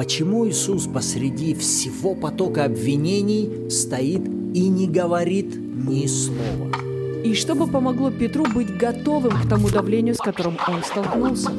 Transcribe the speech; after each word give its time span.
почему 0.00 0.48
Иисус 0.48 0.86
посреди 0.86 1.52
всего 1.52 2.14
потока 2.14 2.64
обвинений 2.64 3.68
стоит 3.68 4.26
и 4.54 4.66
не 4.66 4.88
говорит 4.88 5.54
ни 5.54 6.06
слова. 6.06 6.72
И 7.22 7.34
что 7.34 7.54
бы 7.54 7.66
помогло 7.66 8.10
Петру 8.10 8.46
быть 8.46 8.74
готовым 8.78 9.32
к 9.32 9.46
тому 9.46 9.68
давлению, 9.68 10.14
с 10.14 10.18
которым 10.18 10.56
он 10.66 10.82
столкнулся? 10.82 11.50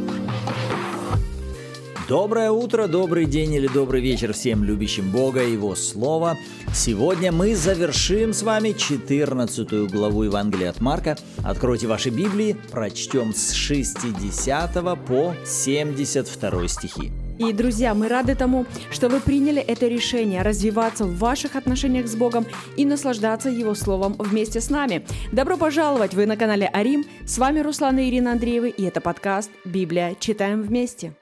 Доброе 2.09 2.49
утро, 2.49 2.87
добрый 2.87 3.25
день 3.27 3.53
или 3.53 3.67
добрый 3.67 4.01
вечер 4.01 4.33
всем 4.33 4.63
любящим 4.63 5.11
Бога 5.11 5.43
и 5.43 5.51
Его 5.51 5.75
Слово. 5.75 6.35
Сегодня 6.73 7.31
мы 7.31 7.55
завершим 7.55 8.33
с 8.33 8.41
вами 8.41 8.71
14 8.71 9.91
главу 9.91 10.23
Евангелия 10.23 10.71
от 10.71 10.81
Марка. 10.81 11.15
Откройте 11.43 11.85
ваши 11.85 12.09
Библии, 12.09 12.57
прочтем 12.71 13.35
с 13.35 13.51
60 13.51 14.73
по 15.05 15.35
72 15.45 16.67
стихи. 16.67 17.11
И, 17.41 17.53
друзья, 17.53 17.95
мы 17.95 18.07
рады 18.07 18.35
тому, 18.35 18.67
что 18.91 19.09
вы 19.09 19.19
приняли 19.19 19.61
это 19.61 19.87
решение 19.87 20.43
развиваться 20.43 21.05
в 21.05 21.17
ваших 21.17 21.55
отношениях 21.55 22.07
с 22.07 22.15
Богом 22.15 22.45
и 22.77 22.85
наслаждаться 22.85 23.49
Его 23.49 23.73
Словом 23.73 24.13
вместе 24.19 24.61
с 24.61 24.69
нами. 24.69 25.07
Добро 25.31 25.57
пожаловать! 25.57 26.13
Вы 26.13 26.27
на 26.27 26.37
канале 26.37 26.69
Арим. 26.71 27.03
С 27.25 27.39
вами 27.39 27.61
Руслан 27.61 27.97
и 27.97 28.09
Ирина 28.09 28.33
Андреевы, 28.33 28.69
и 28.69 28.83
это 28.83 29.01
подкаст 29.01 29.49
«Библия. 29.65 30.15
Читаем 30.19 30.61
вместе». 30.61 31.15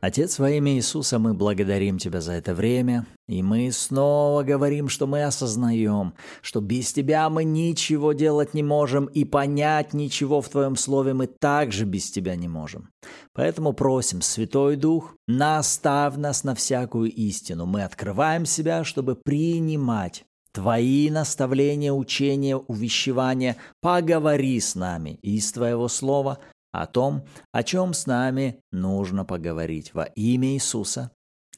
Отец, 0.00 0.38
во 0.38 0.50
имя 0.50 0.72
Иисуса, 0.76 1.18
мы 1.18 1.34
благодарим 1.34 1.98
Тебя 1.98 2.22
за 2.22 2.32
это 2.32 2.54
время, 2.54 3.06
и 3.28 3.42
мы 3.42 3.70
снова 3.70 4.42
говорим, 4.42 4.88
что 4.88 5.06
мы 5.06 5.24
осознаем, 5.24 6.14
что 6.40 6.62
без 6.62 6.90
Тебя 6.94 7.28
мы 7.28 7.44
ничего 7.44 8.14
делать 8.14 8.54
не 8.54 8.62
можем, 8.62 9.04
и 9.04 9.26
понять 9.26 9.92
ничего 9.92 10.40
в 10.40 10.48
Твоем 10.48 10.76
Слове 10.76 11.12
мы 11.12 11.26
также 11.26 11.84
без 11.84 12.10
Тебя 12.10 12.34
не 12.34 12.48
можем. 12.48 12.88
Поэтому 13.34 13.74
просим, 13.74 14.22
Святой 14.22 14.76
Дух, 14.76 15.14
наставь 15.28 16.16
нас 16.16 16.44
на 16.44 16.54
всякую 16.54 17.12
истину. 17.12 17.66
Мы 17.66 17.84
открываем 17.84 18.46
себя, 18.46 18.84
чтобы 18.84 19.16
принимать 19.16 20.24
Твои 20.52 21.10
наставления, 21.10 21.92
учения, 21.92 22.56
увещевания, 22.56 23.56
поговори 23.82 24.58
с 24.60 24.74
нами 24.74 25.18
из 25.22 25.52
Твоего 25.52 25.88
Слова, 25.88 26.38
о 26.72 26.86
том, 26.86 27.26
о 27.52 27.62
чем 27.62 27.94
с 27.94 28.06
нами 28.06 28.60
нужно 28.70 29.24
поговорить 29.24 29.94
во 29.94 30.04
имя 30.04 30.54
Иисуса. 30.54 31.12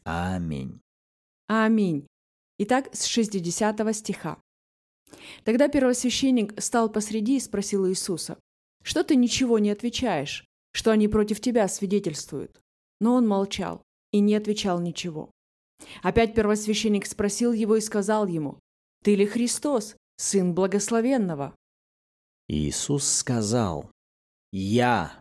Аминь. 0.05 0.81
Аминь. 1.49 2.07
Итак, 2.59 2.89
с 2.93 3.05
60 3.05 3.95
стиха. 3.95 4.39
Тогда 5.45 5.69
первосвященник 5.69 6.61
стал 6.63 6.91
посреди 6.91 7.37
и 7.37 7.41
спросил 7.41 7.89
Иисуса, 7.89 8.39
«Что 8.83 9.05
ты 9.05 9.17
ничего 9.17 9.59
не 9.59 9.71
отвечаешь? 9.71 10.45
Что 10.73 10.91
они 10.91 11.09
против 11.09 11.41
тебя 11.41 11.69
свидетельствуют?» 11.69 12.61
Но 13.01 13.15
он 13.15 13.29
молчал 13.29 13.83
и 14.13 14.21
не 14.21 14.35
отвечал 14.35 14.81
ничего. 14.81 15.31
Опять 16.03 16.35
первосвященник 16.35 17.07
спросил 17.07 17.53
его 17.53 17.77
и 17.77 17.81
сказал 17.81 18.27
ему, 18.27 18.59
«Ты 19.03 19.15
ли 19.15 19.27
Христос, 19.27 19.97
Сын 20.17 20.55
Благословенного?» 20.55 21.55
Иисус 22.49 23.07
сказал, 23.07 23.91
«Я, 24.53 25.19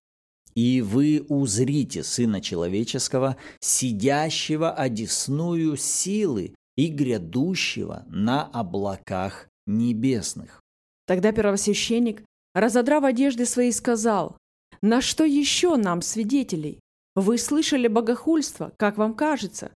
и 0.56 0.82
вы 0.82 1.26
узрите 1.30 2.04
Сына 2.04 2.42
Человеческого, 2.42 3.38
сидящего 3.60 4.72
одесную 4.72 5.78
силы 5.78 6.54
и 6.76 6.88
грядущего 6.88 8.06
на 8.08 8.44
облаках 8.44 9.48
небесных». 9.66 10.62
Тогда 11.08 11.32
первосвященник, 11.32 12.24
разодрав 12.54 13.04
одежды 13.04 13.46
свои, 13.46 13.72
сказал, 13.72 14.38
«На 14.82 15.02
что 15.02 15.24
еще 15.24 15.78
нам, 15.78 16.02
свидетелей? 16.02 16.80
Вы 17.16 17.38
слышали 17.38 17.88
богохульство, 17.88 18.74
как 18.78 18.98
вам 18.98 19.14
кажется?» 19.14 19.72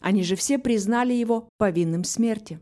Они 0.00 0.24
же 0.24 0.36
все 0.36 0.58
признали 0.58 1.14
его 1.14 1.48
повинным 1.58 2.04
смерти. 2.04 2.58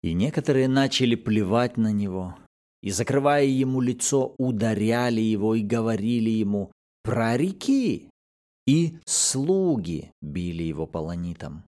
И 0.00 0.14
некоторые 0.14 0.68
начали 0.68 1.14
плевать 1.14 1.76
на 1.76 1.92
него, 1.92 2.36
и, 2.82 2.90
закрывая 2.90 3.44
ему 3.44 3.80
лицо, 3.80 4.34
ударяли 4.38 5.20
его 5.20 5.54
и 5.54 5.62
говорили 5.62 6.30
ему 6.30 6.72
«Прореки!» 7.02 8.08
И 8.66 8.96
слуги 9.06 10.12
били 10.20 10.62
его 10.62 10.86
полонитом. 10.86 11.64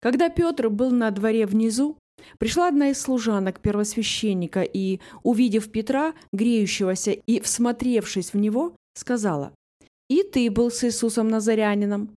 Когда 0.00 0.28
Петр 0.28 0.70
был 0.70 0.90
на 0.90 1.10
дворе 1.10 1.46
внизу, 1.46 1.98
пришла 2.38 2.68
одна 2.68 2.90
из 2.90 3.00
служанок 3.00 3.60
первосвященника 3.60 4.62
и, 4.62 5.00
увидев 5.22 5.70
Петра, 5.70 6.14
греющегося 6.32 7.12
и 7.12 7.40
всмотревшись 7.40 8.32
в 8.32 8.36
него, 8.36 8.76
сказала 8.94 9.52
«И 10.08 10.22
ты 10.22 10.50
был 10.50 10.70
с 10.70 10.84
Иисусом 10.84 11.28
Назарянином». 11.28 12.10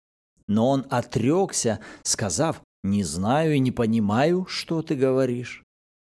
Но 0.47 0.71
он 0.71 0.87
отрекся, 0.91 1.81
сказав 2.03 2.62
«Не 2.85 3.03
знаю 3.03 3.55
и 3.55 3.59
не 3.59 3.73
понимаю, 3.73 4.47
что 4.49 4.83
ты 4.83 4.95
говоришь» 4.95 5.65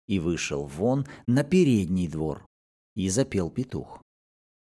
и 0.06 0.18
вышел 0.18 0.66
вон 0.66 1.06
на 1.26 1.44
передний 1.44 2.08
двор, 2.08 2.46
и 2.94 3.08
запел 3.08 3.50
петух. 3.50 4.02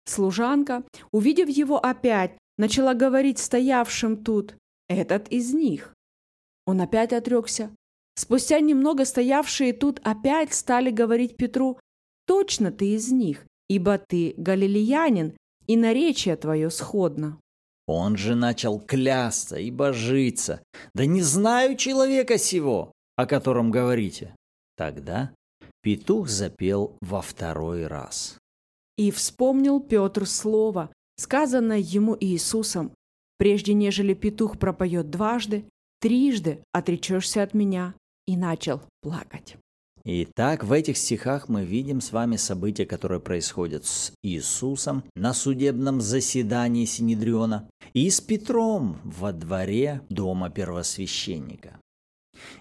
Служанка, 0.06 0.84
увидев 1.12 1.50
его 1.50 1.78
опять, 1.78 2.38
начала 2.58 2.94
говорить 2.94 3.40
стоявшим 3.40 4.18
тут, 4.18 4.56
«Этот 4.88 5.28
из 5.30 5.54
них». 5.54 5.94
Он 6.66 6.82
опять 6.82 7.14
отрекся. 7.14 7.72
Спустя 8.16 8.60
немного 8.60 9.06
стоявшие 9.06 9.72
тут 9.72 10.02
опять 10.04 10.54
стали 10.54 10.92
говорить 10.92 11.38
Петру, 11.38 11.80
«Точно 12.26 12.72
ты 12.72 12.96
из 12.96 13.12
них, 13.12 13.46
ибо 13.70 13.98
ты 13.98 14.34
галилеянин, 14.38 15.38
и 15.68 15.78
наречие 15.78 16.36
твое 16.36 16.70
сходно». 16.70 17.40
Он 17.88 18.18
же 18.18 18.36
начал 18.36 18.80
клясться 18.80 19.58
и 19.58 19.72
божиться. 19.72 20.62
«Да 20.94 21.06
не 21.06 21.22
знаю 21.22 21.76
человека 21.76 22.38
сего, 22.38 22.92
о 23.16 23.26
котором 23.26 23.72
говорите». 23.72 24.36
Тогда 24.80 25.34
петух 25.82 26.30
запел 26.30 26.96
во 27.02 27.22
второй 27.22 27.86
раз. 27.86 28.38
И 28.98 29.12
вспомнил 29.12 29.82
Петр 29.82 30.26
слово, 30.26 30.90
сказанное 31.18 31.80
ему 31.80 32.16
Иисусом, 32.18 32.94
«Прежде 33.38 33.74
нежели 33.74 34.14
петух 34.14 34.58
пропоет 34.58 35.10
дважды, 35.10 35.66
трижды 36.00 36.64
отречешься 36.72 37.44
от 37.44 37.54
меня», 37.54 37.94
и 38.26 38.38
начал 38.38 38.82
плакать. 39.02 39.58
Итак, 40.06 40.64
в 40.64 40.72
этих 40.72 40.96
стихах 40.96 41.50
мы 41.50 41.66
видим 41.66 42.00
с 42.00 42.14
вами 42.14 42.38
события, 42.38 42.86
которые 42.86 43.20
происходят 43.20 43.86
с 43.86 44.14
Иисусом 44.24 45.04
на 45.14 45.34
судебном 45.34 46.00
заседании 46.00 46.86
Синедриона 46.86 47.70
и 47.92 48.10
с 48.10 48.22
Петром 48.22 48.98
во 49.04 49.34
дворе 49.34 50.00
дома 50.08 50.50
первосвященника. 50.50 51.82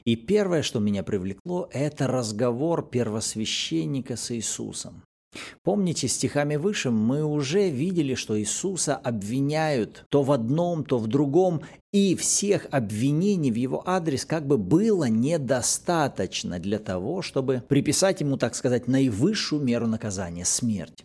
И 0.04 0.16
первое, 0.16 0.62
что 0.62 0.80
меня 0.80 1.02
привлекло, 1.02 1.68
это 1.72 2.06
разговор 2.06 2.88
первосвященника 2.88 4.16
с 4.16 4.30
Иисусом. 4.34 5.02
Помните, 5.62 6.08
стихами 6.08 6.56
выше 6.56 6.90
мы 6.90 7.22
уже 7.24 7.68
видели, 7.68 8.14
что 8.14 8.38
Иисуса 8.40 8.96
обвиняют 8.96 10.06
то 10.08 10.22
в 10.22 10.32
одном, 10.32 10.84
то 10.84 10.98
в 10.98 11.06
другом, 11.06 11.62
и 11.92 12.14
всех 12.16 12.66
обвинений 12.70 13.50
в 13.50 13.56
его 13.56 13.82
адрес 13.86 14.24
как 14.24 14.46
бы 14.46 14.56
было 14.56 15.04
недостаточно 15.04 16.58
для 16.58 16.78
того, 16.78 17.22
чтобы 17.22 17.62
приписать 17.68 18.20
ему, 18.20 18.36
так 18.36 18.54
сказать, 18.54 18.88
наивысшую 18.88 19.62
меру 19.62 19.86
наказания– 19.86 20.44
смерть. 20.46 21.04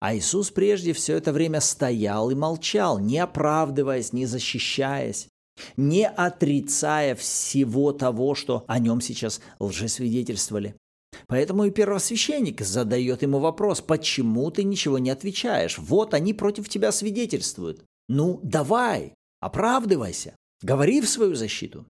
А 0.00 0.16
Иисус 0.16 0.50
прежде 0.50 0.94
все 0.94 1.16
это 1.16 1.32
время 1.32 1.60
стоял 1.60 2.30
и 2.30 2.34
молчал, 2.34 2.98
не 2.98 3.18
оправдываясь, 3.18 4.12
не 4.12 4.26
защищаясь 4.26 5.28
не 5.76 6.06
отрицая 6.08 7.14
всего 7.14 7.92
того, 7.92 8.34
что 8.34 8.64
о 8.66 8.78
нем 8.78 9.00
сейчас 9.00 9.40
лжесвидетельствовали. 9.58 10.74
Поэтому 11.26 11.64
и 11.64 11.70
первосвященник 11.70 12.60
задает 12.62 13.22
ему 13.22 13.38
вопрос, 13.38 13.80
почему 13.80 14.50
ты 14.50 14.64
ничего 14.64 14.98
не 14.98 15.10
отвечаешь? 15.10 15.78
Вот 15.78 16.14
они 16.14 16.34
против 16.34 16.68
тебя 16.68 16.90
свидетельствуют. 16.90 17.84
Ну, 18.08 18.40
давай, 18.42 19.14
оправдывайся, 19.40 20.34
говори 20.62 21.00
в 21.00 21.08
свою 21.08 21.34
защиту. 21.34 21.86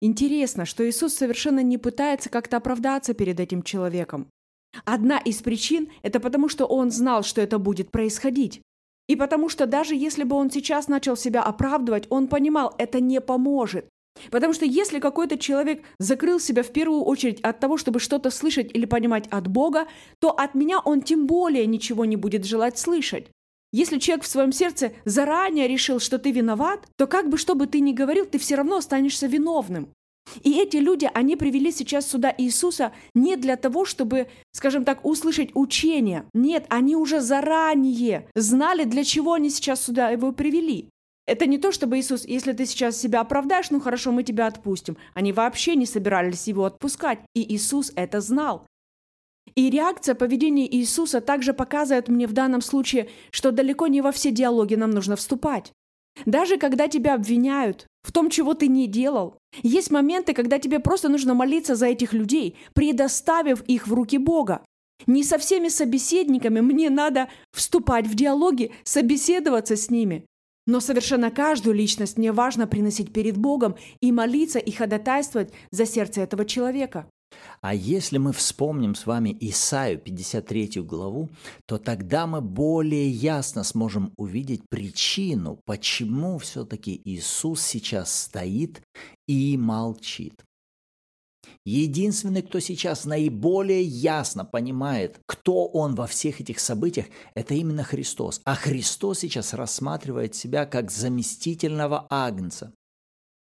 Интересно, 0.00 0.66
что 0.66 0.88
Иисус 0.88 1.14
совершенно 1.14 1.62
не 1.62 1.78
пытается 1.78 2.28
как-то 2.28 2.58
оправдаться 2.58 3.14
перед 3.14 3.40
этим 3.40 3.62
человеком. 3.62 4.28
Одна 4.84 5.18
из 5.18 5.40
причин– 5.40 5.88
это 6.02 6.20
потому, 6.20 6.48
что 6.48 6.66
он 6.66 6.90
знал, 6.90 7.22
что 7.22 7.40
это 7.40 7.58
будет 7.58 7.90
происходить. 7.90 8.60
И 9.08 9.16
потому 9.16 9.48
что 9.48 9.66
даже 9.66 9.94
если 9.94 10.22
бы 10.22 10.36
он 10.36 10.50
сейчас 10.50 10.86
начал 10.86 11.16
себя 11.16 11.42
оправдывать, 11.42 12.06
он 12.10 12.28
понимал, 12.28 12.74
это 12.78 13.00
не 13.00 13.20
поможет. 13.20 13.88
Потому 14.30 14.52
что 14.52 14.64
если 14.64 14.98
какой-то 14.98 15.38
человек 15.38 15.82
закрыл 15.98 16.40
себя 16.40 16.62
в 16.62 16.70
первую 16.70 17.02
очередь 17.02 17.40
от 17.40 17.60
того, 17.60 17.76
чтобы 17.76 18.00
что-то 18.00 18.30
слышать 18.30 18.70
или 18.74 18.84
понимать 18.84 19.26
от 19.28 19.46
Бога, 19.48 19.86
то 20.18 20.30
от 20.30 20.54
меня 20.54 20.80
он 20.80 21.02
тем 21.02 21.26
более 21.26 21.66
ничего 21.66 22.04
не 22.04 22.16
будет 22.16 22.44
желать 22.44 22.78
слышать. 22.78 23.28
Если 23.70 23.98
человек 23.98 24.24
в 24.24 24.28
своем 24.28 24.52
сердце 24.52 24.92
заранее 25.04 25.68
решил, 25.68 26.00
что 26.00 26.18
ты 26.18 26.32
виноват, 26.32 26.86
то 26.96 27.06
как 27.06 27.28
бы 27.28 27.36
что 27.36 27.54
бы 27.54 27.66
ты 27.66 27.80
ни 27.80 27.92
говорил, 27.92 28.24
ты 28.24 28.38
все 28.38 28.56
равно 28.56 28.76
останешься 28.76 29.26
виновным. 29.26 29.92
И 30.42 30.58
эти 30.58 30.76
люди, 30.76 31.10
они 31.14 31.36
привели 31.36 31.70
сейчас 31.72 32.08
сюда 32.08 32.34
Иисуса 32.36 32.92
не 33.14 33.36
для 33.36 33.56
того, 33.56 33.84
чтобы, 33.84 34.28
скажем 34.52 34.84
так, 34.84 35.04
услышать 35.04 35.50
учение. 35.54 36.24
Нет, 36.34 36.66
они 36.68 36.96
уже 36.96 37.20
заранее 37.20 38.28
знали, 38.34 38.84
для 38.84 39.04
чего 39.04 39.34
они 39.34 39.50
сейчас 39.50 39.84
сюда 39.84 40.10
его 40.10 40.32
привели. 40.32 40.90
Это 41.26 41.44
не 41.44 41.58
то, 41.58 41.72
чтобы 41.72 41.98
Иисус, 41.98 42.24
если 42.24 42.54
ты 42.54 42.64
сейчас 42.64 42.96
себя 42.96 43.20
оправдаешь, 43.20 43.70
ну 43.70 43.80
хорошо, 43.80 44.12
мы 44.12 44.22
тебя 44.22 44.46
отпустим. 44.46 44.96
Они 45.12 45.32
вообще 45.32 45.76
не 45.76 45.84
собирались 45.84 46.48
его 46.48 46.64
отпускать, 46.64 47.20
и 47.34 47.54
Иисус 47.54 47.92
это 47.96 48.22
знал. 48.22 48.66
И 49.54 49.68
реакция 49.70 50.14
поведения 50.14 50.66
Иисуса 50.74 51.20
также 51.20 51.52
показывает 51.52 52.08
мне 52.08 52.26
в 52.26 52.32
данном 52.32 52.62
случае, 52.62 53.10
что 53.30 53.50
далеко 53.50 53.88
не 53.88 54.00
во 54.00 54.10
все 54.10 54.30
диалоги 54.30 54.74
нам 54.74 54.90
нужно 54.90 55.16
вступать. 55.16 55.72
Даже 56.24 56.56
когда 56.56 56.88
тебя 56.88 57.14
обвиняют 57.14 57.86
в 58.08 58.12
том, 58.12 58.30
чего 58.30 58.54
ты 58.54 58.68
не 58.68 58.86
делал, 58.86 59.36
есть 59.62 59.90
моменты, 59.90 60.32
когда 60.32 60.58
тебе 60.58 60.78
просто 60.78 61.10
нужно 61.10 61.34
молиться 61.34 61.76
за 61.76 61.88
этих 61.88 62.14
людей, 62.14 62.56
предоставив 62.72 63.60
их 63.64 63.86
в 63.86 63.92
руки 63.92 64.16
Бога. 64.16 64.64
Не 65.06 65.22
со 65.22 65.36
всеми 65.36 65.68
собеседниками 65.68 66.60
мне 66.60 66.88
надо 66.88 67.28
вступать 67.52 68.06
в 68.06 68.14
диалоги, 68.14 68.72
собеседоваться 68.82 69.76
с 69.76 69.90
ними. 69.90 70.24
Но 70.66 70.80
совершенно 70.80 71.30
каждую 71.30 71.76
личность 71.76 72.16
мне 72.16 72.32
важно 72.32 72.66
приносить 72.66 73.12
перед 73.12 73.36
Богом 73.36 73.76
и 74.00 74.10
молиться 74.10 74.58
и 74.58 74.70
ходатайствовать 74.70 75.52
за 75.70 75.84
сердце 75.84 76.22
этого 76.22 76.46
человека. 76.46 77.10
А 77.60 77.74
если 77.74 78.18
мы 78.18 78.32
вспомним 78.32 78.94
с 78.94 79.06
вами 79.06 79.36
Исаию 79.40 79.98
53 79.98 80.82
главу, 80.82 81.28
то 81.66 81.78
тогда 81.78 82.26
мы 82.26 82.40
более 82.40 83.08
ясно 83.08 83.64
сможем 83.64 84.12
увидеть 84.16 84.62
причину, 84.68 85.60
почему 85.64 86.38
все-таки 86.38 87.00
Иисус 87.04 87.62
сейчас 87.62 88.12
стоит 88.12 88.82
и 89.26 89.56
молчит. 89.56 90.44
Единственный, 91.64 92.42
кто 92.42 92.60
сейчас 92.60 93.04
наиболее 93.04 93.82
ясно 93.82 94.44
понимает, 94.44 95.20
кто 95.26 95.66
он 95.66 95.94
во 95.94 96.06
всех 96.06 96.40
этих 96.40 96.60
событиях, 96.60 97.06
это 97.34 97.54
именно 97.54 97.84
Христос. 97.84 98.40
А 98.44 98.54
Христос 98.54 99.20
сейчас 99.20 99.52
рассматривает 99.52 100.34
себя 100.34 100.64
как 100.66 100.90
заместительного 100.90 102.06
агнца. 102.08 102.72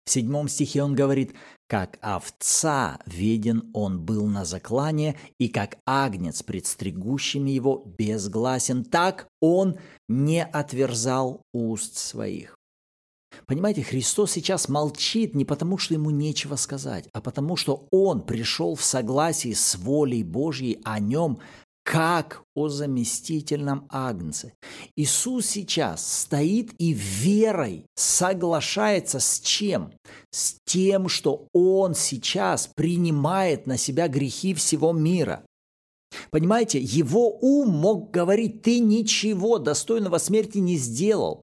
В 0.10 0.12
седьмом 0.12 0.48
стихе 0.48 0.82
он 0.82 0.96
говорит, 0.96 1.36
«Как 1.68 2.00
овца 2.02 2.98
виден 3.06 3.70
он 3.76 4.04
был 4.04 4.26
на 4.26 4.44
заклане, 4.44 5.20
и 5.40 5.50
как 5.50 5.78
агнец 5.86 6.42
пред 6.42 6.66
стригущими 6.66 7.52
его 7.52 7.84
безгласен, 7.96 8.84
так 8.84 9.28
он 9.40 9.78
не 10.08 10.44
отверзал 10.44 11.44
уст 11.54 11.96
своих». 11.96 12.58
Понимаете, 13.46 13.84
Христос 13.84 14.32
сейчас 14.32 14.68
молчит 14.68 15.36
не 15.36 15.46
потому, 15.46 15.78
что 15.78 15.94
ему 15.94 16.10
нечего 16.10 16.56
сказать, 16.56 17.08
а 17.14 17.22
потому, 17.22 17.56
что 17.56 17.86
он 17.92 18.22
пришел 18.22 18.74
в 18.74 18.84
согласии 18.84 19.54
с 19.54 19.76
волей 19.76 20.24
Божьей 20.24 20.82
о 20.86 21.00
нем, 21.00 21.38
как 21.90 22.44
о 22.54 22.70
заместительном 22.70 23.88
агнце. 23.90 24.54
Иисус 24.96 25.48
сейчас 25.48 26.22
стоит 26.22 26.70
и 26.78 26.94
верой 26.94 27.88
соглашается 27.96 29.20
с 29.20 29.40
чем? 29.40 29.92
С 30.30 30.58
тем, 30.66 31.10
что 31.10 31.48
Он 31.52 31.96
сейчас 31.96 32.70
принимает 32.76 33.66
на 33.66 33.78
себя 33.78 34.08
грехи 34.08 34.54
всего 34.54 34.94
мира. 34.94 35.44
Понимаете, 36.30 36.80
его 36.80 37.40
ум 37.42 37.70
мог 37.70 38.12
говорить, 38.12 38.62
ты 38.62 38.78
ничего 38.80 39.58
достойного 39.58 40.20
смерти 40.20 40.60
не 40.60 40.78
сделал. 40.78 41.42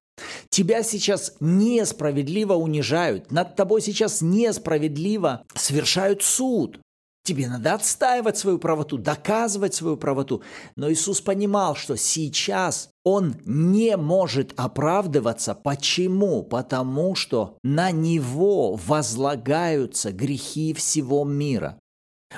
Тебя 0.49 0.81
сейчас 0.81 1.33
несправедливо 1.41 2.53
унижают, 2.53 3.33
над 3.33 3.57
тобой 3.57 3.81
сейчас 3.81 4.21
несправедливо 4.21 5.43
совершают 5.55 6.23
суд. 6.23 6.79
Тебе 7.27 7.49
надо 7.49 7.73
отстаивать 7.73 8.37
свою 8.37 8.57
правоту, 8.57 8.97
доказывать 8.97 9.73
свою 9.73 9.97
правоту. 9.97 10.41
Но 10.77 10.89
Иисус 10.89 11.19
понимал, 11.19 11.75
что 11.75 11.97
сейчас 11.97 12.89
он 13.03 13.35
не 13.43 13.97
может 13.97 14.53
оправдываться. 14.55 15.53
Почему? 15.53 16.41
Потому 16.41 17.15
что 17.15 17.57
на 17.63 17.91
него 17.91 18.75
возлагаются 18.75 20.13
грехи 20.13 20.73
всего 20.73 21.25
мира. 21.25 21.77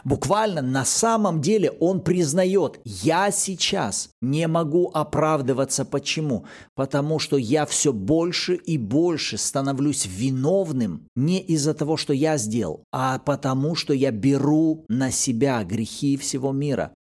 Буквально 0.04 0.62
на 0.62 0.86
самом 0.86 1.42
деле 1.42 1.72
он 1.72 2.02
признает, 2.02 2.80
я 2.86 3.32
сейчас 3.32 4.10
не 4.22 4.48
могу 4.48 4.90
оправдываться. 4.94 5.84
Почему? 5.84 6.46
Потому 6.76 7.20
что 7.20 7.38
я 7.38 7.66
все 7.66 7.92
больше 7.92 8.56
и 8.56 8.78
больше 8.78 9.38
становлюсь 9.38 10.06
виновным 10.06 11.08
не 11.16 11.40
из-за 11.40 11.74
того, 11.74 11.98
что 11.98 12.14
я 12.14 12.38
сделал, 12.38 12.84
а 12.92 13.20
потому 13.20 13.76
что 13.76 13.94
я 13.94 14.12
беру 14.12 14.86
на 14.90 15.12
себя 15.12 15.64
грехи 15.64 16.18
всего 16.18 16.52
мира. 16.52 16.94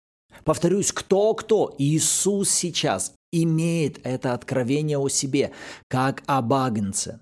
Повторюсь, 0.44 0.92
кто-кто, 0.92 1.76
Иисус 1.78 2.50
сейчас 2.50 3.14
имеет 3.32 4.00
это 4.04 4.34
откровение 4.34 4.98
о 4.98 5.10
себе, 5.10 5.52
как 5.88 6.24
об 6.26 6.54
агнце. 6.54 7.20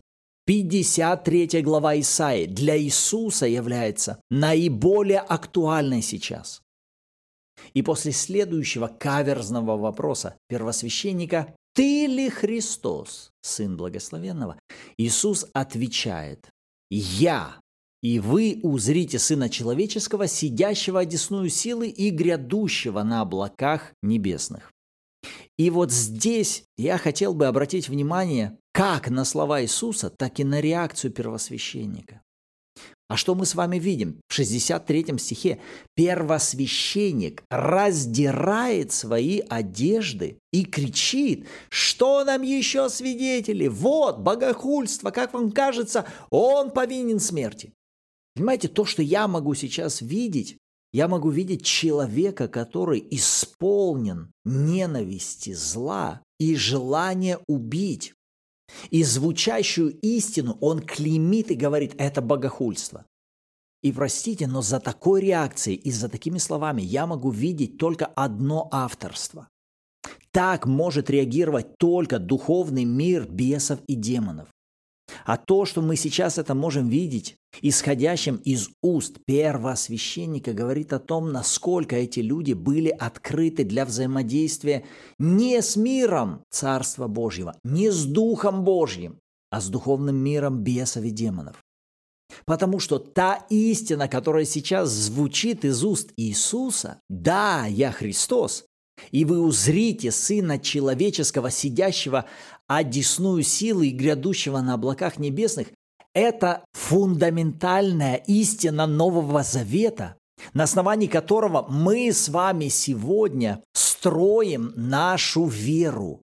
53 0.48 1.62
глава 1.62 2.00
Исаи 2.00 2.46
для 2.46 2.80
Иисуса 2.80 3.46
является 3.48 4.22
наиболее 4.30 5.20
актуальной 5.20 6.02
сейчас. 6.02 6.62
И 7.74 7.82
после 7.82 8.14
следующего 8.14 8.88
каверзного 8.88 9.76
вопроса 9.76 10.38
первосвященника 10.48 11.54
«Ты 11.74 12.08
ли 12.08 12.30
Христос, 12.30 13.32
Сын 13.42 13.76
Благословенного?» 13.76 14.58
Иисус 14.98 15.46
отвечает 15.52 16.50
«Я, 16.90 17.60
и 18.02 18.20
вы 18.20 18.62
узрите 18.64 19.20
Сына 19.20 19.50
Человеческого, 19.50 20.28
сидящего 20.28 21.02
одесную 21.02 21.50
силы 21.50 21.90
и 21.90 22.10
грядущего 22.10 23.04
на 23.04 23.20
облаках 23.20 23.92
небесных». 24.02 24.72
И 25.58 25.70
вот 25.70 25.92
здесь 25.92 26.64
я 26.78 26.98
хотел 26.98 27.34
бы 27.34 27.48
обратить 27.48 27.90
внимание 27.90 28.58
как 28.72 29.10
на 29.10 29.26
слова 29.26 29.62
Иисуса, 29.62 30.10
так 30.10 30.40
и 30.40 30.44
на 30.44 30.62
реакцию 30.62 31.12
первосвященника. 31.12 32.22
А 33.10 33.16
что 33.16 33.36
мы 33.36 33.46
с 33.46 33.56
вами 33.56 33.80
видим? 33.80 34.20
В 34.28 34.34
63 34.34 35.18
стихе 35.18 35.60
первосвященник 35.96 37.42
раздирает 37.50 38.92
свои 38.92 39.40
одежды 39.48 40.40
и 40.52 40.66
кричит, 40.66 41.48
что 41.70 42.26
нам 42.26 42.42
еще 42.42 42.90
свидетели? 42.90 43.68
Вот, 43.68 44.20
богохульство, 44.20 45.12
как 45.12 45.34
вам 45.34 45.52
кажется, 45.52 46.06
он 46.30 46.72
повинен 46.72 47.22
смерти. 47.22 47.72
Понимаете, 48.36 48.68
то, 48.68 48.84
что 48.84 49.02
я 49.02 49.28
могу 49.28 49.56
сейчас 49.56 50.02
видеть, 50.02 50.57
я 50.94 51.08
могу 51.08 51.30
видеть 51.30 51.66
человека, 51.66 52.48
который 52.48 53.06
исполнен 53.12 54.32
ненависти, 54.46 55.54
зла 55.54 56.22
и 56.40 56.56
желания 56.56 57.40
убить. 57.48 58.14
И 58.90 59.04
звучащую 59.04 59.98
истину 60.02 60.58
он 60.60 60.82
клеймит 60.82 61.52
и 61.52 61.56
говорит, 61.56 61.96
это 61.98 62.22
богохульство. 62.22 63.06
И 63.84 63.92
простите, 63.92 64.48
но 64.48 64.62
за 64.62 64.80
такой 64.80 65.22
реакцией 65.22 65.78
и 65.78 65.92
за 65.92 66.10
такими 66.10 66.38
словами 66.40 66.82
я 66.82 67.06
могу 67.06 67.30
видеть 67.32 67.78
только 67.78 68.06
одно 68.06 68.68
авторство. 68.72 69.48
Так 70.32 70.66
может 70.66 71.10
реагировать 71.10 71.78
только 71.78 72.20
духовный 72.20 72.86
мир 72.86 73.28
бесов 73.28 73.80
и 73.88 73.96
демонов. 73.96 74.50
А 75.26 75.38
то, 75.38 75.66
что 75.66 75.82
мы 75.82 75.96
сейчас 75.96 76.38
это 76.38 76.54
можем 76.54 76.90
видеть, 76.90 77.38
исходящим 77.62 78.36
из 78.38 78.70
уст 78.82 79.18
первосвященника, 79.26 80.54
говорит 80.54 80.94
о 80.94 81.00
том, 81.00 81.32
насколько 81.32 81.96
эти 81.96 82.20
люди 82.20 82.54
были 82.54 82.90
открыты 82.90 83.64
для 83.64 83.86
взаимодействия 83.86 84.86
не 85.18 85.62
с 85.62 85.76
миром 85.76 86.44
Царства 86.50 87.08
Божьего, 87.08 87.58
не 87.64 87.90
с 87.90 88.06
Духом 88.06 88.64
Божьим, 88.64 89.20
а 89.50 89.62
с 89.62 89.70
духовным 89.70 90.18
миром 90.18 90.64
бесов 90.64 91.04
и 91.04 91.10
демонов. 91.10 91.64
Потому 92.46 92.80
что 92.80 93.00
та 93.00 93.46
истина, 93.50 94.08
которая 94.08 94.46
сейчас 94.46 94.90
звучит 94.90 95.64
из 95.64 95.84
уст 95.84 96.12
Иисуса, 96.18 97.00
да, 97.10 97.66
я 97.66 97.92
Христос, 97.92 98.66
и 99.12 99.26
вы 99.26 99.40
узрите 99.40 100.12
Сына 100.12 100.60
Человеческого, 100.60 101.52
сидящего 101.52 102.26
одесную 102.68 103.44
силы 103.44 103.88
и 103.88 103.92
грядущего 103.92 104.60
на 104.62 104.76
облаках 104.76 105.18
небесных, 105.18 105.68
это 106.14 106.64
фундаментальная 106.74 108.16
истина 108.16 108.88
Нового 108.88 109.44
Завета, 109.44 110.16
на 110.54 110.64
основании 110.64 111.08
которого 111.08 111.66
мы 111.70 112.12
с 112.12 112.30
вами 112.30 112.68
сегодня 112.68 113.64
строим 113.74 114.74
нашу 114.76 115.46
веру. 115.46 116.22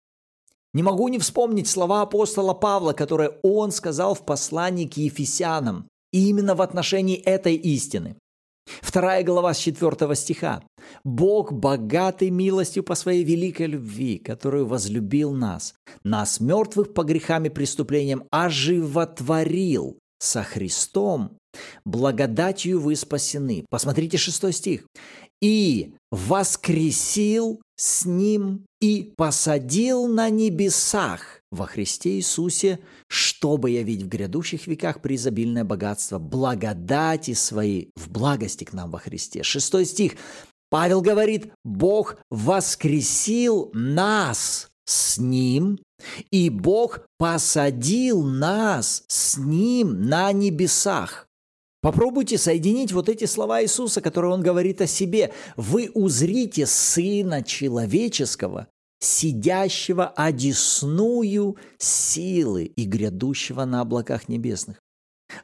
Не 0.74 0.82
могу 0.82 1.08
не 1.08 1.18
вспомнить 1.18 1.68
слова 1.68 2.02
апостола 2.02 2.54
Павла, 2.54 2.92
которые 2.94 3.38
он 3.42 3.70
сказал 3.72 4.14
в 4.14 4.24
послании 4.24 4.86
к 4.86 4.96
Ефесянам, 4.96 5.86
именно 6.12 6.54
в 6.54 6.62
отношении 6.62 7.16
этой 7.16 7.56
истины. 7.56 8.16
Вторая 8.66 9.24
глава 9.24 9.54
с 9.54 9.58
4 9.58 10.14
стиха. 10.14 10.62
«Бог, 11.04 11.52
богатый 11.52 12.30
милостью 12.30 12.82
по 12.82 12.94
своей 12.94 13.24
великой 13.24 13.66
любви, 13.66 14.18
которую 14.18 14.66
возлюбил 14.66 15.32
нас, 15.32 15.74
нас, 16.04 16.40
мертвых 16.40 16.92
по 16.94 17.02
грехам 17.02 17.44
и 17.44 17.48
преступлениям, 17.48 18.24
оживотворил 18.30 19.98
со 20.18 20.42
Христом, 20.42 21.38
благодатью 21.84 22.80
вы 22.80 22.96
спасены». 22.96 23.64
Посмотрите 23.70 24.18
6 24.18 24.52
стих. 24.52 24.86
«И 25.40 25.94
воскресил 26.10 27.60
с 27.82 28.04
Ним 28.04 28.64
и 28.80 29.12
посадил 29.16 30.06
на 30.06 30.30
небесах 30.30 31.40
во 31.50 31.66
Христе 31.66 32.10
Иисусе, 32.10 32.78
чтобы 33.08 33.70
явить 33.70 34.02
в 34.02 34.08
грядущих 34.08 34.68
веках 34.68 35.02
преизобильное 35.02 35.64
богатство 35.64 36.20
благодати 36.20 37.34
своей 37.34 37.90
в 37.96 38.08
благости 38.08 38.62
к 38.62 38.72
нам 38.72 38.92
во 38.92 39.00
Христе. 39.00 39.42
Шестой 39.42 39.84
стих. 39.84 40.12
Павел 40.70 41.02
говорит, 41.02 41.52
Бог 41.64 42.18
воскресил 42.30 43.72
нас 43.74 44.70
с 44.84 45.18
Ним, 45.18 45.80
и 46.30 46.50
Бог 46.50 47.00
посадил 47.18 48.22
нас 48.22 49.02
с 49.08 49.36
Ним 49.38 50.06
на 50.08 50.30
небесах. 50.30 51.26
Попробуйте 51.82 52.38
соединить 52.38 52.92
вот 52.92 53.08
эти 53.08 53.24
слова 53.24 53.60
Иисуса, 53.60 54.00
которые 54.00 54.32
Он 54.32 54.40
говорит 54.40 54.80
о 54.80 54.86
себе. 54.86 55.32
Вы 55.56 55.90
узрите 55.92 56.64
Сына 56.64 57.42
Человеческого, 57.42 58.68
сидящего 59.00 60.06
одесную 60.06 61.56
силы 61.78 62.66
и 62.66 62.84
грядущего 62.84 63.64
на 63.64 63.80
облаках 63.80 64.28
небесных. 64.28 64.80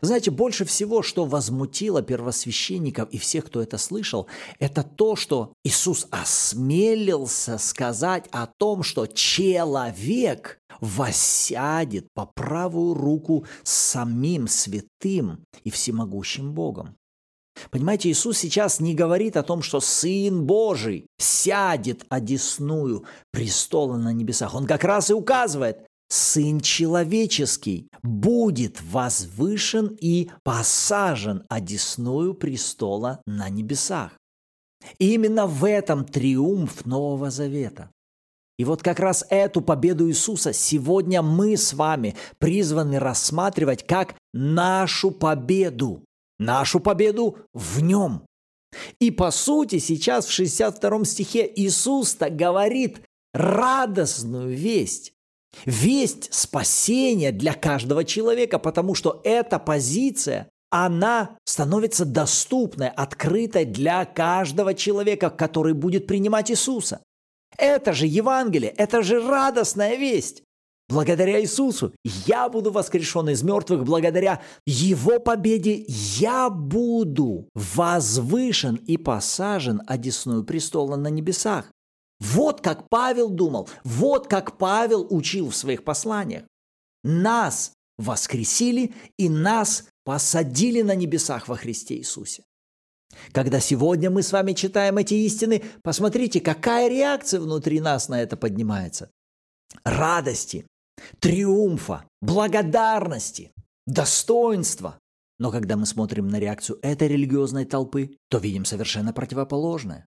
Знаете, 0.01 0.31
больше 0.31 0.65
всего, 0.65 1.03
что 1.03 1.25
возмутило 1.25 2.03
первосвященников 2.03 3.09
и 3.11 3.19
всех, 3.19 3.47
кто 3.47 3.61
это 3.61 3.79
слышал, 3.79 4.29
это 4.61 4.85
то, 4.85 5.17
что 5.17 5.55
Иисус 5.65 6.07
осмелился 6.11 7.59
сказать 7.59 8.27
о 8.31 8.47
том, 8.47 8.85
что 8.85 9.07
человек 9.07 10.58
воссядет 10.81 12.09
по 12.15 12.27
правую 12.27 12.95
руку 12.95 13.47
самим 13.63 14.49
святым 14.49 15.45
и 15.65 15.71
всемогущим 15.71 16.53
Богом. 16.53 16.97
Понимаете, 17.71 18.11
Иисус 18.11 18.39
сейчас 18.39 18.81
не 18.81 18.95
говорит 18.95 19.37
о 19.37 19.43
том, 19.43 19.63
что 19.63 19.81
Сын 19.81 20.47
Божий 20.47 21.07
сядет 21.19 22.05
одесную 22.09 23.05
престола 23.33 23.97
на 23.97 24.13
небесах. 24.13 24.55
Он 24.55 24.67
как 24.67 24.85
раз 24.85 25.11
и 25.11 25.15
указывает, 25.15 25.85
Сын 26.11 26.61
человеческий 26.61 27.89
будет 28.03 28.81
возвышен 28.81 29.97
и 30.01 30.31
посажен 30.43 31.45
одесную 31.51 32.33
престола 32.33 33.21
на 33.27 33.51
небесах. 33.51 34.13
И 34.99 35.13
именно 35.13 35.47
в 35.47 35.65
этом 35.65 36.07
триумф 36.07 36.87
Нового 36.87 37.31
Завета. 37.31 37.91
И 38.59 38.65
вот 38.65 38.83
как 38.83 38.99
раз 38.99 39.25
эту 39.31 39.61
победу 39.61 40.09
Иисуса 40.09 40.53
сегодня 40.53 41.23
мы 41.23 41.57
с 41.57 41.73
вами 41.73 42.17
призваны 42.39 42.99
рассматривать 42.99 43.87
как 43.87 44.15
нашу 44.33 45.11
победу. 45.11 46.05
Нашу 46.39 46.81
победу 46.81 47.37
в 47.53 47.83
нем. 47.83 48.23
И 49.01 49.11
по 49.11 49.31
сути 49.31 49.79
сейчас 49.79 50.27
в 50.27 50.33
62 50.33 51.05
стихе 51.05 51.51
Иисус-то 51.55 52.31
говорит 52.31 53.01
радостную 53.33 54.55
весть 54.57 55.13
Весть 55.65 56.33
спасения 56.33 57.33
для 57.33 57.53
каждого 57.55 58.05
человека, 58.05 58.59
потому 58.59 58.95
что 58.95 59.21
эта 59.25 59.59
позиция, 59.59 60.49
она 60.71 61.37
становится 61.45 62.05
доступной, 62.05 62.89
открытой 62.89 63.65
для 63.65 64.05
каждого 64.05 64.75
человека, 64.75 65.31
который 65.31 65.73
будет 65.73 66.07
принимать 66.07 66.51
Иисуса. 66.51 67.01
Это 67.59 67.93
же 67.93 68.07
Евангелие, 68.07 68.71
это 68.71 69.03
же 69.03 69.21
радостная 69.21 69.97
весть. 69.97 70.43
Благодаря 70.89 71.39
Иисусу 71.43 71.93
я 72.05 72.49
буду 72.49 72.71
воскрешен 72.71 73.29
из 73.29 73.43
мертвых, 73.43 73.85
благодаря 73.85 74.41
Его 74.65 75.21
победе 75.21 75.85
я 75.87 76.49
буду 76.49 77.49
возвышен 77.55 78.77
и 78.77 78.97
посажен 78.97 79.83
одесную 79.87 80.45
престола 80.45 80.97
на 80.97 81.09
небесах. 81.09 81.71
Вот 82.21 82.63
как 82.63 82.89
Павел 82.89 83.29
думал, 83.29 83.69
вот 83.85 84.29
как 84.29 84.57
Павел 84.57 85.07
учил 85.11 85.51
в 85.51 85.57
своих 85.57 85.85
посланиях. 85.85 86.45
Нас 87.05 87.73
воскресили 87.99 88.95
и 89.19 89.29
нас 89.29 89.89
посадили 90.05 90.81
на 90.81 90.95
небесах 90.95 91.49
во 91.49 91.57
Христе 91.57 91.97
Иисусе. 91.97 92.45
Когда 93.33 93.61
сегодня 93.61 94.11
мы 94.11 94.23
с 94.23 94.33
вами 94.33 94.53
читаем 94.53 94.99
эти 94.99 95.15
истины, 95.15 95.63
посмотрите, 95.83 96.41
какая 96.41 96.89
реакция 96.89 97.41
внутри 97.41 97.81
нас 97.81 98.09
на 98.09 98.23
это 98.23 98.37
поднимается. 98.37 99.11
Радости, 99.85 100.67
триумфа, 101.21 102.05
благодарности, 102.21 103.53
достоинства. 103.87 104.99
Но 105.39 105.51
когда 105.51 105.77
мы 105.77 105.87
смотрим 105.87 106.29
на 106.29 106.39
реакцию 106.41 106.79
этой 106.83 107.09
религиозной 107.09 107.65
толпы, 107.65 108.17
то 108.29 108.39
видим 108.39 108.65
совершенно 108.65 109.13
противоположное. 109.13 110.07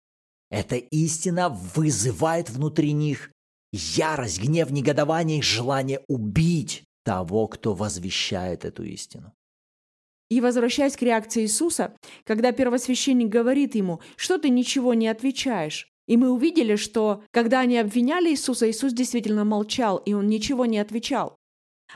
Эта 0.50 0.76
истина 0.76 1.48
вызывает 1.48 2.50
внутри 2.50 2.92
них 2.92 3.30
ярость, 3.72 4.40
гнев, 4.40 4.70
негодование 4.70 5.38
и 5.38 5.42
желание 5.42 6.00
убить 6.08 6.84
того, 7.04 7.48
кто 7.48 7.74
возвещает 7.74 8.64
эту 8.64 8.84
истину. 8.84 9.32
И 10.32 10.40
возвращаясь 10.40 10.96
к 10.96 11.02
реакции 11.02 11.42
Иисуса, 11.42 11.94
когда 12.24 12.52
первосвященник 12.52 13.28
говорит 13.28 13.74
ему, 13.74 14.00
что 14.16 14.38
ты 14.38 14.48
ничего 14.48 14.94
не 14.94 15.08
отвечаешь, 15.08 15.88
и 16.06 16.16
мы 16.16 16.30
увидели, 16.30 16.76
что 16.76 17.22
когда 17.32 17.60
они 17.60 17.76
обвиняли 17.76 18.30
Иисуса, 18.30 18.70
Иисус 18.70 18.94
действительно 18.94 19.44
молчал, 19.44 19.98
и 19.98 20.14
он 20.14 20.28
ничего 20.28 20.64
не 20.64 20.78
отвечал. 20.78 21.36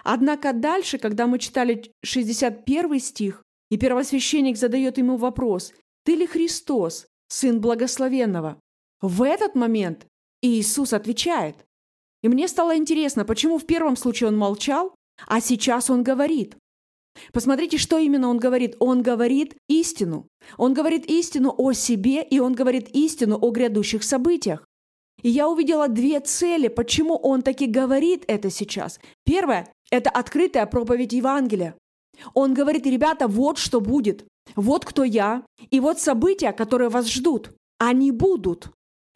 Однако 0.05 0.53
дальше, 0.53 0.99
когда 0.99 1.27
мы 1.27 1.39
читали 1.39 1.91
61 2.05 3.01
стих, 3.01 3.43
и 3.71 3.79
первосвященник 3.79 4.59
задает 4.59 4.99
ему 4.99 5.17
вопрос, 5.17 5.73
«Ты 6.05 6.15
ли 6.15 6.27
Христос, 6.27 7.07
Сын 7.29 7.59
Благословенного. 7.59 8.61
В 9.01 9.23
этот 9.23 9.55
момент 9.55 10.07
Иисус 10.43 10.93
отвечает. 10.93 11.57
И 12.23 12.29
мне 12.29 12.49
стало 12.49 12.77
интересно, 12.77 13.25
почему 13.25 13.57
в 13.57 13.65
первом 13.65 13.97
случае 13.97 14.29
он 14.29 14.37
молчал, 14.37 14.95
а 15.27 15.41
сейчас 15.41 15.89
он 15.89 16.03
говорит. 16.03 16.59
Посмотрите, 17.33 17.79
что 17.79 17.99
именно 17.99 18.29
он 18.29 18.39
говорит. 18.39 18.77
Он 18.79 19.03
говорит 19.03 19.57
истину. 19.69 20.29
Он 20.57 20.75
говорит 20.75 21.07
истину 21.07 21.55
о 21.57 21.73
себе, 21.73 22.23
и 22.23 22.41
он 22.41 22.55
говорит 22.55 22.89
истину 22.91 23.39
о 23.41 23.51
грядущих 23.51 24.05
событиях. 24.05 24.67
И 25.23 25.31
я 25.31 25.49
увидела 25.49 25.89
две 25.89 26.21
цели, 26.21 26.69
почему 26.69 27.17
он 27.17 27.43
таки 27.43 27.67
говорит 27.67 28.25
это 28.27 28.51
сейчас. 28.51 29.01
Первое– 29.25 29.73
это 29.91 30.11
открытая 30.11 30.67
проповедь 30.67 31.13
Евангелия. 31.13 31.75
Он 32.35 32.55
говорит, 32.55 32.87
ребята, 32.87 33.29
вот 33.29 33.59
что 33.59 33.81
будет. 33.81 34.25
Вот 34.55 34.85
кто 34.85 35.05
я, 35.05 35.45
и 35.71 35.81
вот 35.81 35.99
события, 35.99 36.53
которые 36.53 36.89
вас 36.89 37.09
ждут. 37.09 37.51
Они 37.79 38.11
будут. 38.11 38.71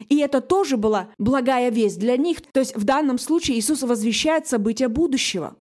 И 0.09 0.17
это 0.17 0.41
тоже 0.41 0.77
была 0.77 1.09
благая 1.17 1.69
весть 1.69 1.99
для 1.99 2.17
них. 2.17 2.41
То 2.51 2.59
есть 2.59 2.75
в 2.75 2.83
данном 2.83 3.17
случае 3.17 3.59
Иисус 3.59 3.83
возвещает 3.83 4.47
события 4.47 4.87
будущего. 4.87 5.55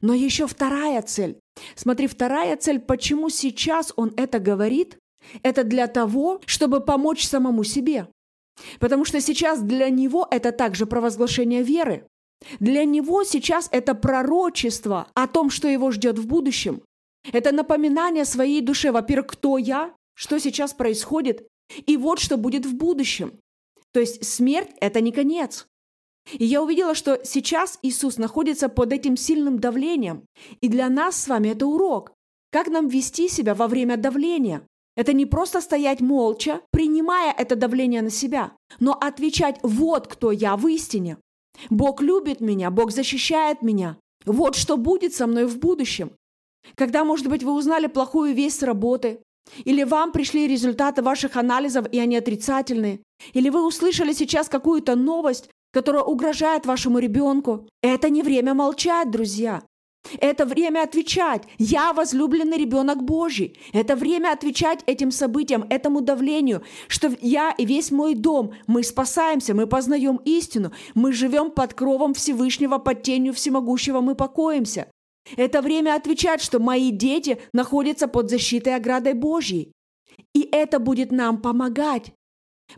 Но 0.00 0.14
еще 0.14 0.46
вторая 0.46 1.02
цель. 1.02 1.38
Смотри, 1.74 2.06
вторая 2.06 2.56
цель, 2.56 2.80
почему 2.80 3.28
сейчас 3.28 3.92
он 3.96 4.12
это 4.16 4.38
говорит, 4.38 4.98
это 5.42 5.64
для 5.64 5.86
того, 5.86 6.40
чтобы 6.46 6.80
помочь 6.80 7.26
самому 7.26 7.64
себе. 7.64 8.08
Потому 8.80 9.04
что 9.04 9.20
сейчас 9.20 9.60
для 9.60 9.88
него 9.88 10.26
это 10.30 10.52
также 10.52 10.86
провозглашение 10.86 11.62
веры. 11.62 12.06
Для 12.60 12.84
него 12.84 13.24
сейчас 13.24 13.68
это 13.72 13.94
пророчество 13.94 15.08
о 15.14 15.26
том, 15.26 15.50
что 15.50 15.68
его 15.68 15.90
ждет 15.90 16.18
в 16.18 16.26
будущем. 16.26 16.82
Это 17.32 17.52
напоминание 17.52 18.24
своей 18.24 18.60
душе, 18.60 18.92
во-первых, 18.92 19.28
кто 19.28 19.58
я, 19.58 19.94
что 20.14 20.38
сейчас 20.38 20.72
происходит, 20.72 21.46
и 21.86 21.96
вот 21.96 22.20
что 22.20 22.36
будет 22.36 22.64
в 22.64 22.74
будущем. 22.74 23.38
То 23.92 24.00
есть 24.00 24.24
смерть– 24.24 24.70
это 24.80 25.00
не 25.00 25.12
конец. 25.12 25.66
И 26.32 26.44
я 26.44 26.62
увидела, 26.62 26.94
что 26.94 27.20
сейчас 27.24 27.78
Иисус 27.82 28.18
находится 28.18 28.68
под 28.68 28.92
этим 28.92 29.16
сильным 29.16 29.58
давлением. 29.58 30.24
И 30.60 30.68
для 30.68 30.88
нас 30.88 31.16
с 31.16 31.28
вами 31.28 31.48
это 31.48 31.66
урок. 31.66 32.12
Как 32.50 32.68
нам 32.68 32.88
вести 32.88 33.28
себя 33.28 33.54
во 33.54 33.68
время 33.68 33.96
давления? 33.96 34.62
Это 34.96 35.12
не 35.12 35.26
просто 35.26 35.60
стоять 35.60 36.00
молча, 36.00 36.60
принимая 36.72 37.32
это 37.32 37.54
давление 37.54 38.02
на 38.02 38.10
себя, 38.10 38.52
но 38.80 38.94
отвечать 38.94 39.58
«вот 39.62 40.08
кто 40.08 40.32
я 40.32 40.56
в 40.56 40.66
истине». 40.66 41.18
Бог 41.70 42.02
любит 42.02 42.40
меня, 42.40 42.70
Бог 42.70 42.90
защищает 42.90 43.62
меня. 43.62 43.96
Вот 44.24 44.56
что 44.56 44.76
будет 44.76 45.14
со 45.14 45.26
мной 45.26 45.46
в 45.46 45.58
будущем. 45.58 46.10
Когда, 46.74 47.04
может 47.04 47.28
быть, 47.28 47.42
вы 47.42 47.52
узнали 47.52 47.86
плохую 47.86 48.34
весть 48.34 48.58
с 48.58 48.62
работы, 48.62 49.20
или 49.64 49.84
вам 49.84 50.12
пришли 50.12 50.46
результаты 50.46 51.02
ваших 51.02 51.36
анализов, 51.36 51.86
и 51.92 51.98
они 51.98 52.16
отрицательные, 52.16 53.00
или 53.32 53.48
вы 53.48 53.64
услышали 53.64 54.12
сейчас 54.12 54.48
какую-то 54.48 54.96
новость, 54.96 55.48
которая 55.72 56.02
угрожает 56.02 56.66
вашему 56.66 56.98
ребенку. 56.98 57.68
Это 57.82 58.10
не 58.10 58.22
время 58.22 58.54
молчать, 58.54 59.10
друзья. 59.10 59.62
Это 60.20 60.46
время 60.46 60.82
отвечать. 60.82 61.42
Я 61.58 61.92
возлюбленный 61.92 62.56
ребенок 62.56 63.02
Божий. 63.02 63.58
Это 63.72 63.94
время 63.96 64.32
отвечать 64.32 64.80
этим 64.86 65.10
событиям, 65.10 65.66
этому 65.68 66.00
давлению, 66.00 66.62
что 66.86 67.14
я 67.20 67.50
и 67.50 67.66
весь 67.66 67.90
мой 67.90 68.14
дом, 68.14 68.52
мы 68.66 68.82
спасаемся, 68.82 69.54
мы 69.54 69.66
познаем 69.66 70.16
истину, 70.24 70.72
мы 70.94 71.12
живем 71.12 71.50
под 71.50 71.74
кровом 71.74 72.14
Всевышнего, 72.14 72.78
под 72.78 73.02
тенью 73.02 73.34
Всемогущего, 73.34 74.00
мы 74.00 74.14
покоимся. 74.14 74.90
Это 75.36 75.60
время 75.60 75.94
отвечать, 75.94 76.40
что 76.40 76.58
мои 76.58 76.90
дети 76.90 77.38
находятся 77.52 78.08
под 78.08 78.30
защитой 78.30 78.76
оградой 78.76 79.12
Божьей. 79.12 79.72
И 80.34 80.48
это 80.50 80.78
будет 80.78 81.12
нам 81.12 81.42
помогать. 81.42 82.12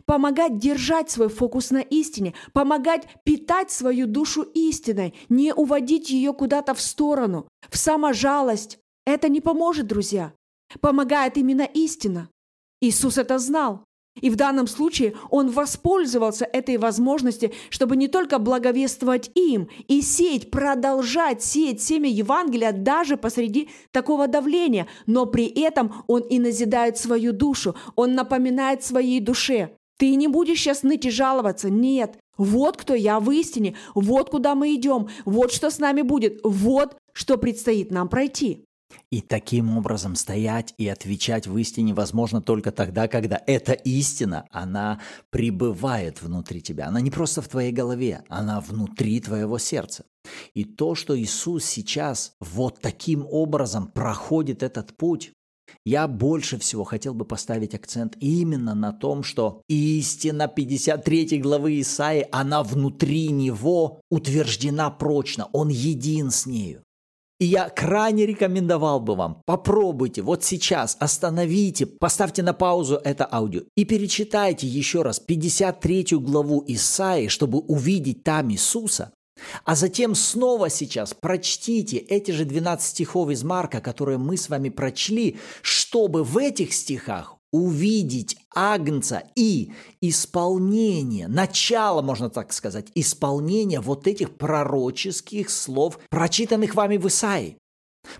Помогать 0.05 0.57
держать 0.57 1.09
свой 1.09 1.29
фокус 1.29 1.71
на 1.71 1.81
истине, 1.81 2.33
помогать 2.53 3.07
питать 3.23 3.71
свою 3.71 4.07
душу 4.07 4.43
истиной, 4.43 5.13
не 5.29 5.53
уводить 5.53 6.09
ее 6.09 6.33
куда-то 6.33 6.73
в 6.73 6.81
сторону, 6.81 7.47
в 7.69 7.77
саможалость. 7.77 8.79
Это 9.05 9.29
не 9.29 9.41
поможет, 9.41 9.87
друзья. 9.87 10.33
Помогает 10.79 11.37
именно 11.37 11.63
истина. 11.63 12.29
Иисус 12.81 13.17
это 13.17 13.39
знал. 13.39 13.83
И 14.19 14.29
в 14.29 14.35
данном 14.35 14.67
случае 14.67 15.15
он 15.29 15.49
воспользовался 15.49 16.43
этой 16.45 16.77
возможностью, 16.77 17.51
чтобы 17.69 17.95
не 17.95 18.09
только 18.09 18.39
благовествовать 18.39 19.31
им 19.35 19.69
и 19.87 20.01
сеять, 20.01 20.51
продолжать 20.51 21.41
сеять 21.41 21.81
семя 21.81 22.09
Евангелия 22.09 22.73
даже 22.73 23.15
посреди 23.15 23.69
такого 23.91 24.27
давления, 24.27 24.87
но 25.05 25.25
при 25.25 25.45
этом 25.45 26.03
он 26.07 26.23
и 26.23 26.39
назидает 26.39 26.97
свою 26.97 27.31
душу, 27.31 27.75
он 27.95 28.13
напоминает 28.13 28.83
своей 28.83 29.21
душе. 29.21 29.77
Ты 30.01 30.15
не 30.15 30.27
будешь 30.27 30.57
сейчас 30.57 30.81
ныть 30.81 31.05
и 31.05 31.11
жаловаться, 31.11 31.69
нет. 31.69 32.17
Вот 32.35 32.75
кто 32.75 32.95
я 32.95 33.19
в 33.19 33.29
истине, 33.29 33.75
вот 33.93 34.31
куда 34.31 34.55
мы 34.55 34.73
идем, 34.73 35.09
вот 35.25 35.51
что 35.51 35.69
с 35.69 35.77
нами 35.77 36.01
будет, 36.01 36.39
вот 36.43 36.97
что 37.13 37.37
предстоит 37.37 37.91
нам 37.91 38.09
пройти. 38.09 38.65
И 39.11 39.21
таким 39.21 39.77
образом 39.77 40.15
стоять 40.15 40.73
и 40.79 40.87
отвечать 40.87 41.45
в 41.45 41.55
истине 41.55 41.93
возможно 41.93 42.41
только 42.41 42.71
тогда, 42.71 43.07
когда 43.07 43.39
эта 43.45 43.73
истина, 43.73 44.47
она 44.49 44.99
пребывает 45.29 46.23
внутри 46.23 46.63
тебя. 46.63 46.87
Она 46.87 46.99
не 46.99 47.11
просто 47.11 47.43
в 47.43 47.47
твоей 47.47 47.71
голове, 47.71 48.23
она 48.27 48.59
внутри 48.59 49.19
твоего 49.19 49.59
сердца. 49.59 50.05
И 50.55 50.63
то, 50.63 50.95
что 50.95 51.15
Иисус 51.15 51.63
сейчас 51.63 52.33
вот 52.39 52.79
таким 52.79 53.27
образом 53.29 53.85
проходит 53.85 54.63
этот 54.63 54.97
путь, 54.97 55.31
я 55.85 56.07
больше 56.07 56.57
всего 56.57 56.83
хотел 56.83 57.13
бы 57.13 57.25
поставить 57.25 57.75
акцент 57.75 58.15
именно 58.19 58.75
на 58.75 58.91
том, 58.91 59.23
что 59.23 59.61
истина 59.67 60.47
53 60.47 61.39
главы 61.39 61.79
Исаии, 61.81 62.27
она 62.31 62.63
внутри 62.63 63.29
него 63.29 64.01
утверждена 64.09 64.89
прочно, 64.89 65.47
он 65.53 65.69
един 65.69 66.31
с 66.31 66.45
нею. 66.45 66.83
И 67.41 67.45
я 67.45 67.69
крайне 67.69 68.27
рекомендовал 68.27 68.99
бы 68.99 69.15
вам, 69.15 69.41
попробуйте 69.47 70.21
вот 70.21 70.43
сейчас, 70.43 70.95
остановите, 70.99 71.87
поставьте 71.87 72.43
на 72.43 72.53
паузу 72.53 73.01
это 73.03 73.27
аудио 73.31 73.63
и 73.75 73.83
перечитайте 73.83 74.67
еще 74.67 75.01
раз 75.01 75.19
53 75.19 76.17
главу 76.19 76.63
Исаи, 76.67 77.29
чтобы 77.29 77.57
увидеть 77.57 78.23
там 78.23 78.51
Иисуса, 78.51 79.11
а 79.65 79.75
затем 79.75 80.15
снова 80.15 80.69
сейчас 80.69 81.13
прочтите 81.13 81.97
эти 81.97 82.31
же 82.31 82.45
12 82.45 82.87
стихов 82.87 83.29
из 83.29 83.43
Марка, 83.43 83.81
которые 83.81 84.17
мы 84.17 84.37
с 84.37 84.49
вами 84.49 84.69
прочли, 84.69 85.37
чтобы 85.61 86.23
в 86.23 86.37
этих 86.37 86.73
стихах 86.73 87.37
увидеть 87.51 88.37
Агнца 88.53 89.23
и 89.35 89.73
исполнение, 89.99 91.27
начало, 91.27 92.01
можно 92.01 92.29
так 92.29 92.53
сказать, 92.53 92.87
исполнение 92.95 93.81
вот 93.81 94.07
этих 94.07 94.37
пророческих 94.37 95.49
слов, 95.49 95.99
прочитанных 96.09 96.75
вами 96.75 96.97
в 96.97 97.07
Исаии. 97.07 97.57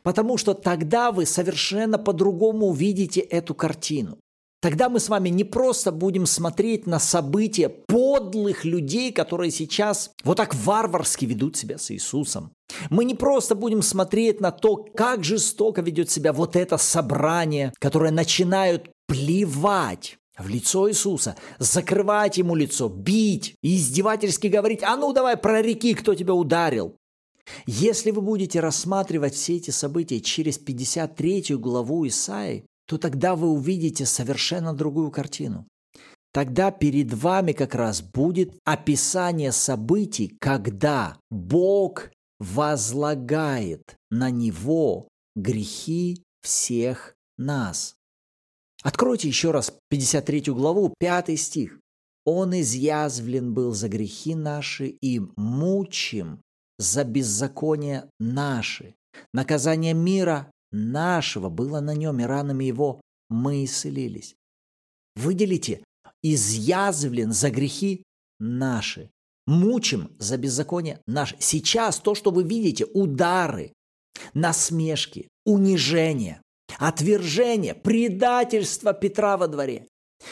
Потому 0.03 0.37
что 0.37 0.53
тогда 0.53 1.11
вы 1.11 1.25
совершенно 1.25 1.97
по-другому 1.97 2.67
увидите 2.67 3.21
эту 3.21 3.55
картину. 3.55 4.17
Тогда 4.61 4.89
мы 4.89 4.99
с 4.99 5.09
вами 5.09 5.29
не 5.29 5.43
просто 5.43 5.91
будем 5.91 6.27
смотреть 6.27 6.85
на 6.85 6.99
события 6.99 7.67
подлых 7.67 8.63
людей, 8.63 9.11
которые 9.11 9.49
сейчас 9.49 10.11
вот 10.23 10.37
так 10.37 10.53
варварски 10.53 11.25
ведут 11.25 11.57
себя 11.57 11.79
с 11.79 11.89
Иисусом. 11.89 12.51
Мы 12.91 13.05
не 13.05 13.15
просто 13.15 13.55
будем 13.55 13.81
смотреть 13.81 14.39
на 14.39 14.51
то, 14.51 14.75
как 14.75 15.23
жестоко 15.23 15.81
ведет 15.81 16.11
себя 16.11 16.31
вот 16.31 16.55
это 16.55 16.77
собрание, 16.77 17.73
которое 17.79 18.11
начинают 18.11 18.91
плевать 19.07 20.17
в 20.37 20.47
лицо 20.47 20.87
Иисуса, 20.89 21.35
закрывать 21.57 22.37
ему 22.37 22.53
лицо, 22.53 22.87
бить 22.87 23.55
и 23.63 23.77
издевательски 23.77 24.45
говорить, 24.45 24.83
а 24.83 24.95
ну 24.95 25.11
давай 25.11 25.37
прореки, 25.37 25.95
кто 25.95 26.13
тебя 26.13 26.35
ударил. 26.35 26.95
Если 27.65 28.11
вы 28.11 28.21
будете 28.21 28.59
рассматривать 28.59 29.33
все 29.33 29.57
эти 29.57 29.71
события 29.71 30.21
через 30.21 30.59
53 30.59 31.55
главу 31.55 32.07
Исаи, 32.07 32.63
то 32.85 32.97
тогда 32.97 33.35
вы 33.35 33.50
увидите 33.50 34.05
совершенно 34.05 34.73
другую 34.73 35.11
картину. 35.11 35.67
Тогда 36.33 36.72
перед 36.72 37.13
вами 37.13 37.51
как 37.51 37.75
раз 37.75 38.01
будет 38.01 38.57
описание 38.63 39.51
событий, 39.51 40.35
когда 40.39 41.17
Бог 41.29 42.09
возлагает 42.39 43.96
на 44.09 44.29
Него 44.29 45.09
грехи 45.35 46.24
всех 46.41 47.15
нас. 47.37 47.96
Откройте 48.81 49.27
еще 49.27 49.51
раз 49.51 49.74
53 49.89 50.53
главу, 50.53 50.94
5 50.98 51.39
стих. 51.39 51.79
«Он 52.25 52.59
изъязвлен 52.59 53.53
был 53.53 53.74
за 53.74 53.89
грехи 53.89 54.35
наши 54.35 54.87
и 54.87 55.22
мучим 55.35 56.41
за 56.77 57.03
беззаконие 57.03 58.09
наши. 58.20 58.96
Наказание 59.33 59.94
мира 59.94 60.51
нашего 60.72 61.50
было 61.50 61.79
на 61.79 61.96
нем, 61.96 62.20
и 62.20 62.24
ранами 62.24 62.66
его 62.66 63.01
мы 63.29 63.64
исцелились. 63.66 64.36
Выделите, 65.16 65.84
изъязвлен 66.24 67.34
за 67.34 67.50
грехи 67.50 68.03
наши, 68.40 69.10
мучим 69.48 70.16
за 70.20 70.38
беззаконие 70.38 71.00
наши. 71.07 71.36
Сейчас 71.40 72.00
то, 72.00 72.16
что 72.16 72.31
вы 72.31 72.44
видите, 72.44 72.86
удары, 72.86 73.74
насмешки, 74.34 75.27
унижение, 75.46 76.42
отвержение, 76.77 77.74
предательство 77.74 78.94
Петра 78.94 79.38
во 79.38 79.48
дворе. 79.48 79.88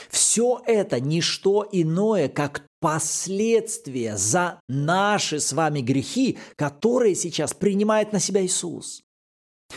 Все 0.09 0.61
это 0.65 0.99
не 0.99 1.21
что 1.21 1.67
иное, 1.71 2.29
как 2.29 2.65
последствия 2.79 4.17
за 4.17 4.59
наши 4.69 5.39
с 5.39 5.51
вами 5.51 5.81
грехи, 5.81 6.37
которые 6.55 7.15
сейчас 7.15 7.53
принимает 7.53 8.13
на 8.13 8.19
себя 8.19 8.45
Иисус. 8.45 9.01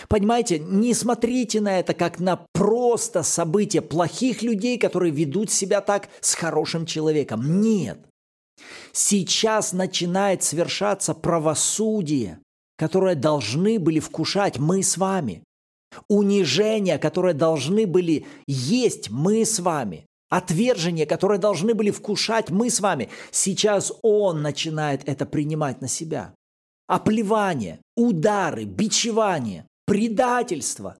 Понимаете, 0.09 0.59
не 0.59 0.95
смотрите 0.95 1.61
на 1.61 1.79
это 1.79 1.95
как 1.95 2.19
на 2.19 2.47
просто 2.53 3.23
событие 3.23 3.83
плохих 3.83 4.43
людей, 4.43 4.79
которые 4.79 5.13
ведут 5.13 5.51
себя 5.51 5.81
так 5.81 6.09
с 6.21 6.35
хорошим 6.35 6.87
человеком. 6.87 7.61
Нет. 7.61 7.99
Сейчас 8.93 9.73
начинает 9.73 10.43
совершаться 10.43 11.15
правосудие, 11.15 12.41
которое 12.77 13.15
должны 13.15 13.79
были 13.79 14.01
вкушать 14.01 14.59
мы 14.59 14.83
с 14.83 14.97
вами. 14.97 15.45
Унижение, 16.09 16.99
которое 16.99 17.35
должны 17.35 17.87
были 17.87 18.27
есть 18.47 19.11
мы 19.11 19.45
с 19.45 19.59
вами. 19.61 20.07
Отвержение, 20.31 21.05
которое 21.05 21.39
должны 21.39 21.75
были 21.75 21.91
вкушать 21.91 22.49
мы 22.49 22.71
с 22.71 22.81
вами. 22.81 23.11
Сейчас 23.31 23.93
он 24.03 24.41
начинает 24.41 25.07
это 25.07 25.27
принимать 25.27 25.83
на 25.83 25.89
себя. 25.89 26.35
Оплевание, 26.87 27.81
удары, 27.97 28.65
бичевание 28.65 29.67
предательство. 29.93 30.97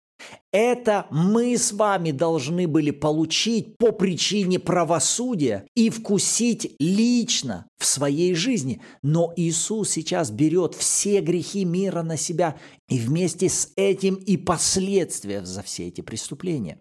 Это 0.53 1.07
мы 1.11 1.57
с 1.57 1.73
вами 1.73 2.11
должны 2.11 2.69
были 2.69 2.91
получить 2.91 3.79
по 3.79 3.91
причине 3.91 4.59
правосудия 4.59 5.67
и 5.75 5.89
вкусить 5.89 6.77
лично 6.79 7.67
в 7.79 7.87
своей 7.87 8.35
жизни. 8.35 8.83
Но 9.03 9.33
Иисус 9.35 9.89
сейчас 9.89 10.31
берет 10.31 10.75
все 10.75 11.23
грехи 11.23 11.65
мира 11.65 12.03
на 12.03 12.19
себя 12.19 12.59
и 12.87 12.99
вместе 12.99 13.49
с 13.49 13.73
этим 13.77 14.17
и 14.17 14.37
последствия 14.37 15.43
за 15.43 15.63
все 15.63 15.89
эти 15.89 16.03
преступления. 16.03 16.79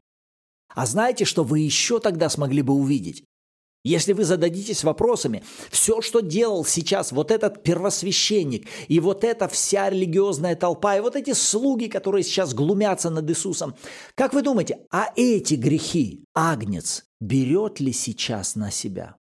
А 0.76 0.86
знаете, 0.86 1.24
что 1.24 1.46
вы 1.46 1.60
еще 1.60 2.02
тогда 2.02 2.28
смогли 2.28 2.62
бы 2.62 2.74
увидеть? 2.74 3.24
Если 3.84 4.14
вы 4.14 4.26
зададитесь 4.26 4.84
вопросами, 4.84 5.44
все, 5.72 6.02
что 6.02 6.20
делал 6.20 6.64
сейчас 6.66 7.12
вот 7.12 7.32
этот 7.32 7.64
первосвященник, 7.64 8.68
и 8.88 9.00
вот 9.00 9.24
эта 9.24 9.48
вся 9.48 9.90
религиозная 9.90 10.56
толпа, 10.56 10.98
и 10.98 11.02
вот 11.02 11.16
эти 11.16 11.34
слуги, 11.34 11.88
которые 11.88 12.24
сейчас 12.24 12.54
глумятся 12.54 13.10
над 13.10 13.28
Иисусом, 13.30 13.76
как 14.16 14.34
вы 14.34 14.44
думаете, 14.44 14.86
а 14.92 15.12
эти 15.16 15.56
грехи 15.56 16.26
Агнец 16.36 17.06
берет 17.20 17.80
ли 17.80 17.92
сейчас 17.92 18.56
на 18.56 18.70
себя? 18.70 19.16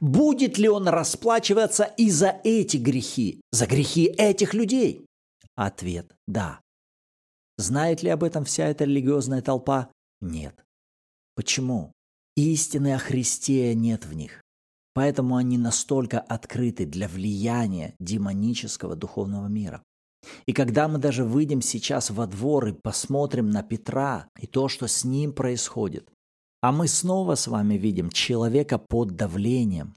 Будет 0.00 0.58
ли 0.58 0.68
он 0.68 0.86
расплачиваться 0.86 1.84
и 1.96 2.08
за 2.08 2.40
эти 2.44 2.76
грехи, 2.76 3.40
за 3.50 3.66
грехи 3.66 4.04
этих 4.04 4.54
людей? 4.54 5.06
Ответ– 5.56 6.14
да. 6.28 6.60
Знает 7.58 8.02
ли 8.02 8.10
об 8.10 8.22
этом 8.22 8.44
вся 8.44 8.68
эта 8.68 8.84
религиозная 8.84 9.42
толпа? 9.42 9.90
Нет. 10.20 10.64
Почему? 11.34 11.92
Истины 12.36 12.94
о 12.94 12.98
Христе 12.98 13.74
нет 13.74 14.06
в 14.06 14.14
них. 14.14 14.40
Поэтому 14.94 15.36
они 15.36 15.58
настолько 15.58 16.18
открыты 16.20 16.86
для 16.86 17.08
влияния 17.08 17.94
демонического 17.98 18.96
духовного 18.96 19.48
мира. 19.48 19.82
И 20.46 20.52
когда 20.52 20.88
мы 20.88 20.98
даже 20.98 21.24
выйдем 21.24 21.60
сейчас 21.62 22.10
во 22.10 22.26
двор 22.26 22.68
и 22.68 22.72
посмотрим 22.72 23.50
на 23.50 23.62
Петра 23.62 24.28
и 24.38 24.46
то, 24.46 24.68
что 24.68 24.86
с 24.86 25.04
ним 25.04 25.32
происходит, 25.32 26.08
а 26.62 26.72
мы 26.72 26.88
снова 26.88 27.34
с 27.34 27.48
вами 27.48 27.74
видим 27.74 28.08
человека 28.10 28.78
под 28.78 29.16
давлением, 29.16 29.94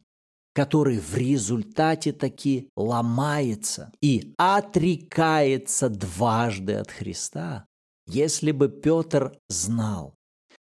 который 0.54 1.00
в 1.00 1.16
результате 1.16 2.12
таки 2.12 2.70
ломается 2.76 3.92
и 4.02 4.34
отрекается 4.38 5.90
дважды 5.90 6.74
от 6.74 6.90
Христа. 6.90 7.66
Если 8.08 8.52
бы 8.52 8.70
Петр 8.70 9.38
знал, 9.50 10.16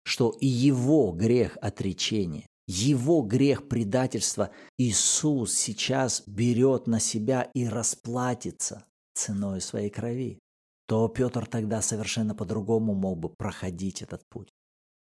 что 0.04 0.30
и 0.40 0.46
его 0.46 1.12
грех 1.12 1.58
отречения 1.60 2.46
его 2.66 3.22
грех 3.22 3.68
предательства 3.68 4.50
Иисус 4.78 5.54
сейчас 5.54 6.22
берет 6.26 6.86
на 6.86 7.00
себя 7.00 7.50
и 7.54 7.66
расплатится 7.66 8.84
ценой 9.14 9.60
своей 9.60 9.90
крови, 9.90 10.38
то 10.86 11.08
Петр 11.08 11.46
тогда 11.46 11.82
совершенно 11.82 12.34
по-другому 12.34 12.94
мог 12.94 13.18
бы 13.18 13.28
проходить 13.28 14.02
этот 14.02 14.22
путь. 14.28 14.48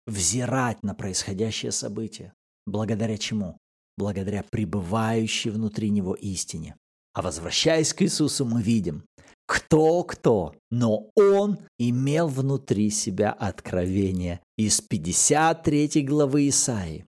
Взирать 0.05 0.83
на 0.83 0.93
происходящее 0.93 1.71
событие. 1.71 2.33
Благодаря 2.65 3.17
чему? 3.17 3.57
Благодаря 3.97 4.43
пребывающей 4.51 5.49
внутри 5.49 5.89
него 5.89 6.13
истине. 6.13 6.75
А 7.13 7.21
возвращаясь 7.21 7.93
к 7.93 8.03
Иисусу, 8.03 8.45
мы 8.45 8.61
видим, 8.61 9.03
кто-кто, 9.47 10.53
но 10.69 11.09
он 11.15 11.59
имел 11.79 12.27
внутри 12.27 12.89
себя 12.89 13.31
откровение 13.31 14.41
из 14.57 14.81
53 14.81 16.01
главы 16.03 16.49
Исаии. 16.49 17.05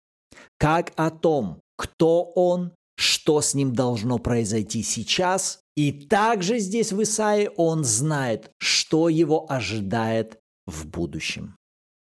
Как 0.58 0.93
о 0.95 1.12
том, 1.12 1.60
кто 1.78 2.23
он, 2.23 2.71
что 2.97 3.41
с 3.41 3.54
ним 3.54 3.73
должно 3.73 4.19
произойти 4.19 4.84
сейчас, 4.84 5.60
и 5.75 5.91
также 5.91 6.60
здесь 6.60 6.91
в 6.91 7.04
Исаии 7.04 7.49
он 7.56 7.84
знает, 7.84 8.52
что 8.58 9.10
его 9.10 9.45
ожидает 9.49 10.39
в 10.65 10.88
будущем. 10.88 11.56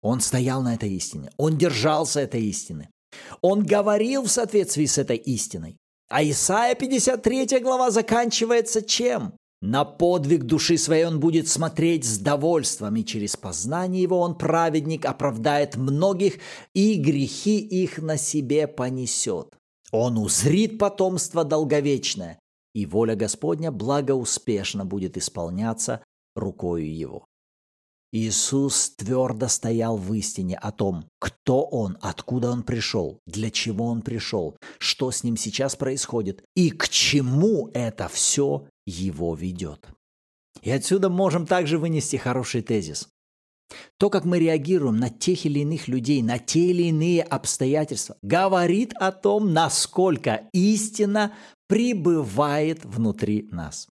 Он 0.02 0.20
стоял 0.20 0.62
на 0.62 0.74
этой 0.74 0.90
истине, 0.90 1.30
он 1.37 1.56
держался 1.56 2.20
этой 2.20 2.42
истины, 2.42 2.90
он 3.40 3.64
говорил 3.64 4.24
в 4.24 4.30
соответствии 4.30 4.87
с 4.87 4.98
этой 4.98 5.16
истиной. 5.16 5.76
А 6.10 6.22
Исаия 6.22 6.74
53 6.74 7.60
глава 7.60 7.90
заканчивается 7.90 8.82
чем? 8.82 9.34
На 9.66 9.87
подвиг 9.87 10.42
души 10.42 10.77
своей 10.77 11.07
он 11.07 11.20
будет 11.20 11.48
смотреть 11.48 12.05
с 12.05 12.18
довольством, 12.18 12.96
и 12.96 13.03
через 13.03 13.35
познание 13.35 14.03
его 14.03 14.20
он, 14.20 14.37
праведник, 14.37 15.07
оправдает 15.07 15.77
многих, 15.77 16.35
и 16.74 16.96
грехи 16.96 17.61
их 17.61 17.96
на 17.96 18.18
себе 18.18 18.68
понесет. 18.68 19.55
Он 19.90 20.18
узрит 20.18 20.77
потомство 20.77 21.44
долговечное, 21.44 22.38
и 22.74 22.85
воля 22.85 23.16
Господня 23.16 23.72
благоуспешно 23.72 24.85
будет 24.85 25.16
исполняться 25.16 26.05
рукою 26.37 26.94
его. 26.94 27.24
Иисус 28.12 28.90
твердо 28.90 29.48
стоял 29.48 29.96
в 29.96 30.12
истине 30.12 30.59
о 30.59 30.72
том, 30.72 31.07
кто 31.18 31.64
Он, 31.64 31.96
откуда 32.03 32.50
Он 32.50 32.64
пришел, 32.64 33.18
для 33.27 33.50
чего 33.50 33.87
Он 33.87 34.03
пришел, 34.03 34.59
что 34.79 35.11
с 35.11 35.24
Ним 35.24 35.38
сейчас 35.38 35.74
происходит 35.74 36.44
и 36.55 36.70
к 36.70 36.87
чему 36.90 37.70
это 37.72 38.09
все 38.09 38.66
Его 38.87 39.35
ведет. 39.35 39.88
И 40.62 40.70
отсюда 40.70 41.09
можем 41.09 41.47
также 41.47 41.79
вынести 41.79 42.16
хороший 42.16 42.62
тезис. 42.62 43.09
То, 43.99 44.11
как 44.11 44.25
мы 44.25 44.38
реагируем 44.38 44.97
на 44.99 45.11
тех 45.11 45.47
или 45.47 45.61
иных 45.61 45.88
людей, 45.88 46.23
на 46.23 46.38
те 46.38 46.70
или 46.70 46.85
иные 46.85 47.23
обстоятельства, 47.23 48.16
говорит 48.23 48.92
о 48.94 49.11
том, 49.11 49.53
насколько 49.53 50.49
истина 50.53 51.33
пребывает 51.66 52.85
внутри 52.85 53.49
нас. 53.51 53.88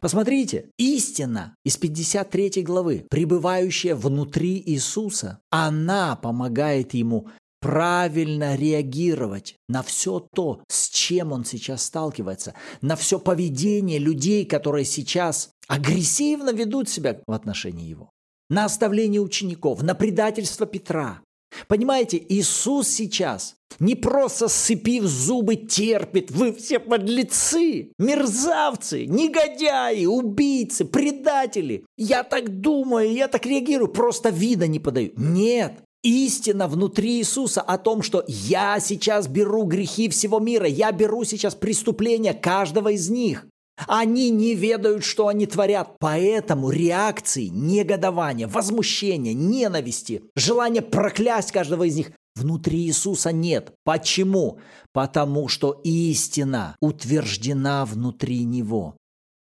Посмотрите, 0.00 0.70
истина 0.78 1.56
из 1.64 1.76
53 1.76 2.62
главы, 2.62 3.06
пребывающая 3.10 3.96
внутри 3.96 4.62
Иисуса, 4.64 5.40
она 5.50 6.14
помогает 6.14 6.94
ему 6.94 7.28
правильно 7.62 8.56
реагировать 8.56 9.54
на 9.68 9.82
все 9.82 10.26
то, 10.34 10.62
с 10.68 10.90
чем 10.90 11.32
он 11.32 11.44
сейчас 11.46 11.84
сталкивается, 11.84 12.54
на 12.82 12.96
все 12.96 13.18
поведение 13.18 13.98
людей, 13.98 14.44
которые 14.44 14.84
сейчас 14.84 15.50
агрессивно 15.68 16.50
ведут 16.50 16.88
себя 16.88 17.20
в 17.26 17.32
отношении 17.32 17.88
его, 17.88 18.10
на 18.50 18.64
оставление 18.64 19.20
учеников, 19.20 19.82
на 19.82 19.94
предательство 19.94 20.66
Петра, 20.66 21.22
Понимаете, 21.68 22.24
Иисус 22.28 22.88
сейчас 22.88 23.56
не 23.78 23.94
просто 23.94 24.48
сцепив 24.48 25.04
зубы 25.04 25.56
терпит, 25.56 26.30
вы 26.30 26.52
все 26.52 26.78
подлецы, 26.78 27.92
мерзавцы, 27.98 29.06
негодяи, 29.06 30.06
убийцы, 30.06 30.84
предатели. 30.84 31.84
Я 31.96 32.22
так 32.22 32.60
думаю, 32.60 33.12
я 33.12 33.28
так 33.28 33.44
реагирую, 33.46 33.88
просто 33.88 34.30
вида 34.30 34.66
не 34.66 34.78
подаю. 34.78 35.12
Нет, 35.16 35.82
истина 36.02 36.68
внутри 36.68 37.18
Иисуса 37.18 37.60
о 37.60 37.78
том, 37.78 38.02
что 38.02 38.24
я 38.26 38.80
сейчас 38.80 39.28
беру 39.28 39.64
грехи 39.64 40.08
всего 40.08 40.38
мира, 40.38 40.66
я 40.66 40.92
беру 40.92 41.24
сейчас 41.24 41.54
преступления 41.54 42.34
каждого 42.34 42.92
из 42.92 43.08
них. 43.08 43.46
Они 43.86 44.30
не 44.30 44.54
ведают, 44.54 45.04
что 45.04 45.28
они 45.28 45.46
творят. 45.46 45.96
Поэтому 45.98 46.70
реакции 46.70 47.46
негодования, 47.46 48.46
возмущения, 48.46 49.32
ненависти, 49.32 50.22
желания 50.36 50.82
проклясть 50.82 51.52
каждого 51.52 51.84
из 51.84 51.96
них 51.96 52.12
внутри 52.34 52.80
Иисуса 52.80 53.32
нет. 53.32 53.72
Почему? 53.84 54.58
Потому 54.92 55.48
что 55.48 55.80
истина 55.84 56.76
утверждена 56.80 57.84
внутри 57.84 58.44
Него. 58.44 58.96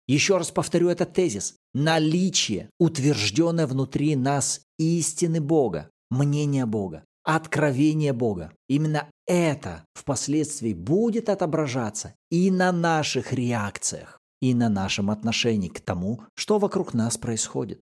Еще 0.07 0.37
раз 0.37 0.51
повторю 0.51 0.89
этот 0.89 1.13
тезис. 1.13 1.55
Наличие, 1.73 2.69
утвержденное 2.81 3.67
внутри 3.69 4.17
нас 4.17 4.63
истины 4.77 5.41
Бога, 5.41 5.89
мнения 6.11 6.67
Бога, 6.67 7.05
откровение 7.25 8.13
Бога. 8.13 8.53
Именно 8.69 9.09
это 9.27 9.85
впоследствии 9.95 10.75
будет 10.75 11.29
отображаться 11.29 12.15
и 12.31 12.51
на 12.51 12.73
наших 12.73 13.33
реакциях 13.33 14.19
и 14.41 14.55
на 14.55 14.69
нашем 14.69 15.11
отношении 15.11 15.69
к 15.69 15.81
тому, 15.81 16.23
что 16.35 16.59
вокруг 16.59 16.95
нас 16.95 17.19
происходит. 17.19 17.81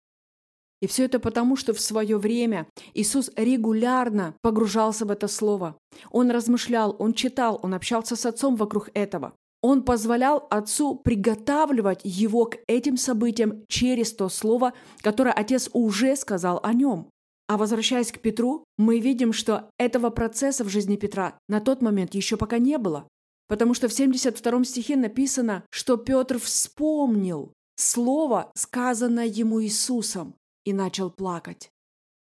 И 0.81 0.87
все 0.87 1.05
это 1.05 1.19
потому, 1.19 1.55
что 1.55 1.73
в 1.73 1.81
свое 1.81 2.17
время 2.17 2.67
Иисус 2.93 3.31
регулярно 3.35 4.35
погружался 4.41 5.05
в 5.05 5.11
это 5.11 5.27
слово. 5.27 5.75
Он 6.11 6.29
размышлял, 6.29 6.95
он 6.99 7.13
читал, 7.13 7.59
он 7.63 7.73
общался 7.73 8.15
с 8.15 8.25
Отцом 8.25 8.55
вокруг 8.55 8.89
этого. 8.93 9.33
Он 9.63 9.83
позволял 9.83 10.45
Отцу 10.51 10.95
приготавливать 10.95 12.01
его 12.03 12.45
к 12.45 12.57
этим 12.67 12.95
событиям 12.95 13.65
через 13.67 14.13
то 14.13 14.29
слово, 14.29 14.73
которое 15.01 15.31
Отец 15.31 15.69
уже 15.73 16.15
сказал 16.15 16.59
о 16.61 16.73
нем. 16.73 17.09
А 17.47 17.57
возвращаясь 17.57 18.11
к 18.11 18.19
Петру, 18.19 18.65
мы 18.77 18.99
видим, 18.99 19.31
что 19.31 19.69
этого 19.77 20.09
процесса 20.09 20.63
в 20.63 20.69
жизни 20.69 20.97
Петра 20.97 21.39
на 21.47 21.61
тот 21.61 21.81
момент 21.81 22.13
еще 22.13 22.35
пока 22.35 22.57
не 22.57 22.77
было. 22.77 23.07
Потому 23.47 23.73
что 23.73 23.87
в 23.87 23.93
72 23.93 24.65
стихе 24.65 24.97
написано, 24.97 25.63
что 25.71 25.95
Петр 25.95 26.39
вспомнил 26.39 27.53
слово, 27.77 28.51
сказанное 28.55 29.27
ему 29.27 29.63
Иисусом, 29.63 30.35
и 30.65 30.73
начал 30.73 31.09
плакать. 31.09 31.71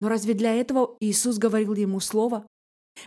Но 0.02 0.10
разве 0.10 0.34
для 0.34 0.54
этого 0.54 0.98
Иисус 1.00 1.38
говорил 1.38 1.74
ему 1.76 2.02
слово? 2.02 2.46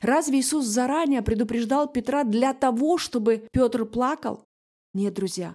Разве 0.01 0.41
Иисус 0.41 0.65
заранее 0.65 1.21
предупреждал 1.21 1.93
Петра 1.93 2.25
для 2.25 2.55
того, 2.55 2.97
чтобы 2.97 3.47
Петр 3.53 3.85
плакал? 3.85 4.45
Нет, 4.95 5.13
друзья. 5.13 5.55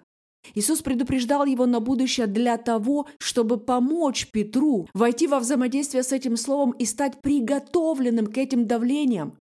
Иисус 0.55 0.81
предупреждал 0.81 1.45
его 1.45 1.65
на 1.65 1.79
будущее 1.79 2.27
для 2.27 2.57
того, 2.57 3.07
чтобы 3.19 3.57
помочь 3.57 4.29
Петру 4.31 4.87
войти 4.93 5.27
во 5.27 5.39
взаимодействие 5.39 6.03
с 6.03 6.11
этим 6.11 6.37
словом 6.37 6.71
и 6.71 6.85
стать 6.85 7.21
приготовленным 7.21 8.27
к 8.27 8.37
этим 8.37 8.67
давлениям, 8.67 9.37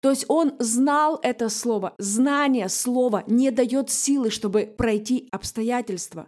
то 0.00 0.10
есть 0.10 0.24
он 0.28 0.54
знал 0.58 1.18
это 1.22 1.48
слово. 1.48 1.94
Знание 1.98 2.68
слова 2.68 3.24
не 3.26 3.50
дает 3.50 3.90
силы, 3.90 4.30
чтобы 4.30 4.72
пройти 4.76 5.28
обстоятельства. 5.30 6.26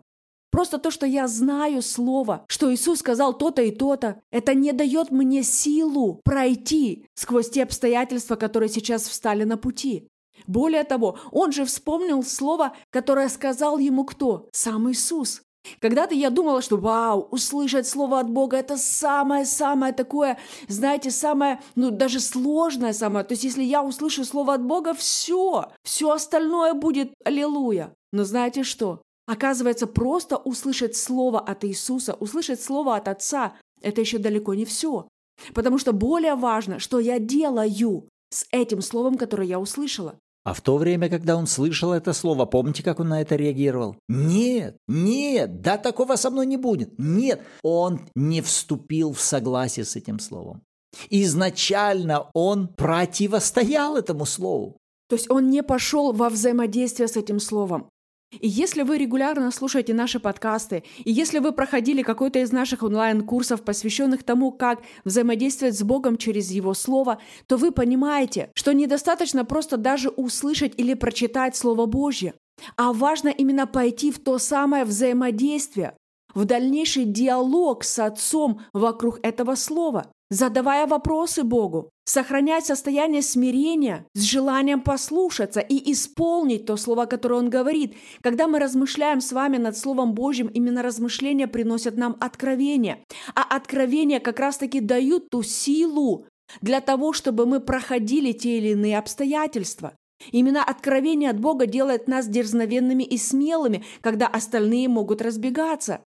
Просто 0.51 0.79
то, 0.79 0.91
что 0.91 1.07
я 1.07 1.29
знаю 1.29 1.83
слово, 1.83 2.47
что 2.49 2.73
Иисус 2.73 3.01
сказал 3.01 3.37
то-то 3.37 3.63
и 3.63 3.71
то-то, 3.71 4.23
это 4.31 4.55
не 4.55 4.73
дает 4.73 5.11
мне 5.11 5.43
силу 5.43 6.21
пройти 6.25 7.07
сквозь 7.15 7.51
те 7.51 7.65
обстоятельства, 7.65 8.37
которые 8.37 8.71
сейчас 8.71 9.07
встали 9.07 9.45
на 9.45 9.59
пути. 9.59 10.09
Более 10.47 10.85
того, 10.85 11.19
он 11.33 11.53
же 11.53 11.65
вспомнил 11.65 12.23
слово, 12.23 12.75
которое 12.91 13.29
сказал 13.29 13.79
ему 13.79 14.05
кто? 14.05 14.49
Сам 14.53 14.91
Иисус. 14.91 15.43
Когда-то 15.81 16.15
я 16.15 16.31
думала, 16.31 16.63
что 16.63 16.77
вау, 16.77 17.29
услышать 17.31 17.89
слово 17.89 18.21
от 18.21 18.31
Бога– 18.31 18.57
это 18.59 18.77
самое-самое 18.77 19.93
такое, 19.93 20.39
знаете, 20.69 21.11
самое, 21.11 21.61
ну, 21.75 21.91
даже 21.91 22.21
сложное 22.21 22.93
самое. 22.93 23.25
То 23.25 23.33
есть, 23.33 23.45
если 23.45 23.63
я 23.63 23.83
услышу 23.83 24.25
слово 24.25 24.55
от 24.55 24.63
Бога, 24.63 24.95
все, 24.95 25.67
все 25.83 26.11
остальное 26.11 26.75
будет 26.75 27.13
аллилуйя. 27.25 27.93
Но 28.13 28.25
знаете 28.25 28.63
что? 28.63 29.03
Оказывается, 29.27 29.89
просто 29.89 30.37
услышать 30.37 30.97
слово 30.97 31.41
от 31.41 31.65
Иисуса, 31.65 32.15
услышать 32.15 32.63
слово 32.63 32.97
от 32.97 33.09
Отца– 33.09 33.55
это 33.83 34.01
еще 34.01 34.19
далеко 34.19 34.55
не 34.55 34.65
все. 34.65 35.09
Потому 35.53 35.79
что 35.79 35.93
более 35.93 36.35
важно, 36.35 36.79
что 36.79 36.99
я 36.99 37.19
делаю 37.19 38.09
с 38.31 38.47
этим 38.51 38.83
словом, 38.83 39.19
которое 39.19 39.47
я 39.47 39.61
услышала. 39.61 40.19
А 40.47 40.53
в 40.53 40.61
то 40.61 40.77
время, 40.77 41.09
когда 41.09 41.37
он 41.37 41.49
слышал 41.49 41.93
это 41.93 42.13
слово, 42.13 42.47
помните, 42.47 42.85
как 42.85 43.01
он 43.01 43.09
на 43.09 43.21
это 43.21 43.35
реагировал? 43.35 43.97
Нет, 44.09 44.77
нет, 44.87 45.61
да 45.61 45.77
такого 45.77 46.15
со 46.15 46.31
мной 46.31 46.47
не 46.47 46.57
будет. 46.57 46.97
Нет, 46.99 47.43
он 47.65 48.03
не 48.15 48.41
вступил 48.43 49.13
в 49.13 49.21
согласие 49.21 49.85
с 49.85 49.97
этим 49.97 50.21
словом. 50.21 50.63
Изначально 51.11 52.31
он 52.33 52.69
противостоял 52.69 53.97
этому 53.97 54.25
слову. 54.25 54.77
То 55.09 55.17
есть 55.17 55.29
он 55.29 55.51
не 55.51 55.65
пошел 55.65 56.13
во 56.13 56.29
взаимодействие 56.29 57.09
с 57.09 57.17
этим 57.17 57.41
словом. 57.41 57.91
И 58.33 58.49
если 58.49 58.83
вы 58.83 58.99
регулярно 58.99 59.51
слушаете 59.51 59.95
наши 59.95 60.19
подкасты, 60.19 60.83
и 61.05 61.13
если 61.13 61.39
вы 61.39 61.53
проходили 61.53 62.03
какой-то 62.03 62.41
из 62.41 62.53
наших 62.53 62.83
онлайн-курсов, 62.83 63.63
посвященных 63.63 64.25
тому, 64.25 64.51
как 64.53 64.83
взаимодействовать 65.05 65.79
с 65.79 65.83
Богом 65.83 66.17
через 66.17 66.51
Его 66.51 66.75
Слово, 66.75 67.21
то 67.47 67.57
вы 67.57 67.71
понимаете, 67.71 68.51
что 68.55 68.73
недостаточно 68.73 69.45
просто 69.45 69.77
даже 69.77 70.09
услышать 70.09 70.75
или 70.77 70.95
прочитать 70.95 71.57
Слово 71.57 71.87
Божье, 71.87 72.35
а 72.77 72.93
важно 72.93 73.29
именно 73.29 73.67
пойти 73.67 74.11
в 74.11 74.19
то 74.19 74.39
самое 74.39 74.85
взаимодействие, 74.85 75.95
в 76.37 76.45
дальнейший 76.45 77.05
диалог 77.05 77.83
с 77.83 77.99
Отцом 77.99 78.61
вокруг 78.73 79.19
этого 79.25 79.57
Слова 79.57 80.13
задавая 80.31 80.87
вопросы 80.87 81.45
Богу, 81.45 81.91
сохранять 82.05 82.67
состояние 82.67 83.23
смирения 83.23 84.07
с 84.15 84.23
желанием 84.23 84.81
послушаться 84.81 85.61
и 85.61 85.93
исполнить 85.93 86.67
то 86.67 86.77
слово, 86.77 87.07
которое 87.07 87.37
Он 87.37 87.51
говорит. 87.51 87.95
Когда 88.23 88.49
мы 88.49 88.59
размышляем 88.59 89.21
с 89.21 89.33
вами 89.33 89.57
над 89.57 89.77
Словом 89.77 90.15
Божьим, 90.15 90.49
именно 90.49 90.83
размышления 90.83 91.47
приносят 91.47 91.97
нам 91.97 92.17
откровение. 92.21 93.05
А 93.35 93.43
откровения 93.43 94.21
как 94.21 94.41
раз-таки 94.41 94.81
дают 94.81 95.31
ту 95.31 95.43
силу 95.43 96.27
для 96.61 96.81
того, 96.81 97.13
чтобы 97.13 97.47
мы 97.47 97.61
проходили 97.61 98.33
те 98.33 98.59
или 98.59 98.69
иные 98.69 98.99
обстоятельства. 98.99 99.95
Именно 100.33 100.65
откровение 100.65 101.31
от 101.31 101.39
Бога 101.39 101.67
делает 101.67 102.09
нас 102.09 102.27
дерзновенными 102.27 103.03
и 103.03 103.19
смелыми, 103.19 103.85
когда 104.01 104.27
остальные 104.27 104.89
могут 104.89 105.21
разбегаться. 105.21 106.01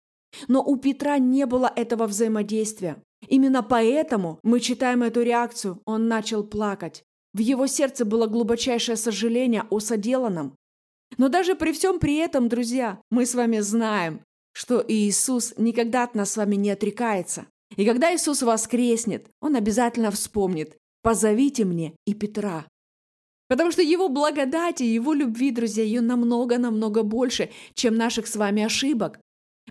Но 0.48 0.64
у 0.64 0.78
Петра 0.78 1.18
не 1.18 1.46
было 1.46 1.72
этого 1.76 2.08
взаимодействия. 2.08 3.02
Именно 3.28 3.64
поэтому 3.64 4.40
мы 4.44 4.60
читаем 4.60 5.04
эту 5.04 5.22
реакцию. 5.22 5.82
Он 5.86 6.08
начал 6.08 6.44
плакать. 6.44 7.04
В 7.34 7.40
его 7.40 7.68
сердце 7.68 8.06
было 8.06 8.28
глубочайшее 8.28 8.96
сожаление 8.96 9.64
о 9.70 9.80
соделанном. 9.80 10.56
Но 11.18 11.30
даже 11.30 11.56
при 11.56 11.72
всем 11.72 12.00
при 12.00 12.18
этом, 12.18 12.50
друзья, 12.50 13.02
мы 13.12 13.26
с 13.26 13.36
вами 13.36 13.60
знаем, 13.60 14.22
что 14.54 14.84
Иисус 14.88 15.54
никогда 15.58 16.04
от 16.04 16.16
нас 16.16 16.32
с 16.32 16.38
вами 16.38 16.56
не 16.56 16.72
отрекается. 16.72 17.48
И 17.76 17.86
когда 17.86 18.14
Иисус 18.14 18.42
воскреснет, 18.42 19.28
Он 19.42 19.56
обязательно 19.56 20.12
вспомнит 20.12 20.78
«Позовите 21.02 21.66
мне 21.66 21.94
и 22.06 22.14
Петра». 22.14 22.66
Потому 23.48 23.72
что 23.72 23.82
Его 23.82 24.10
благодати, 24.10 24.84
Его 24.84 25.14
любви, 25.14 25.52
друзья, 25.52 25.84
ее 25.84 26.02
намного-намного 26.02 27.04
больше, 27.04 27.50
чем 27.74 27.96
наших 27.96 28.28
с 28.28 28.36
вами 28.36 28.64
ошибок. 28.64 29.20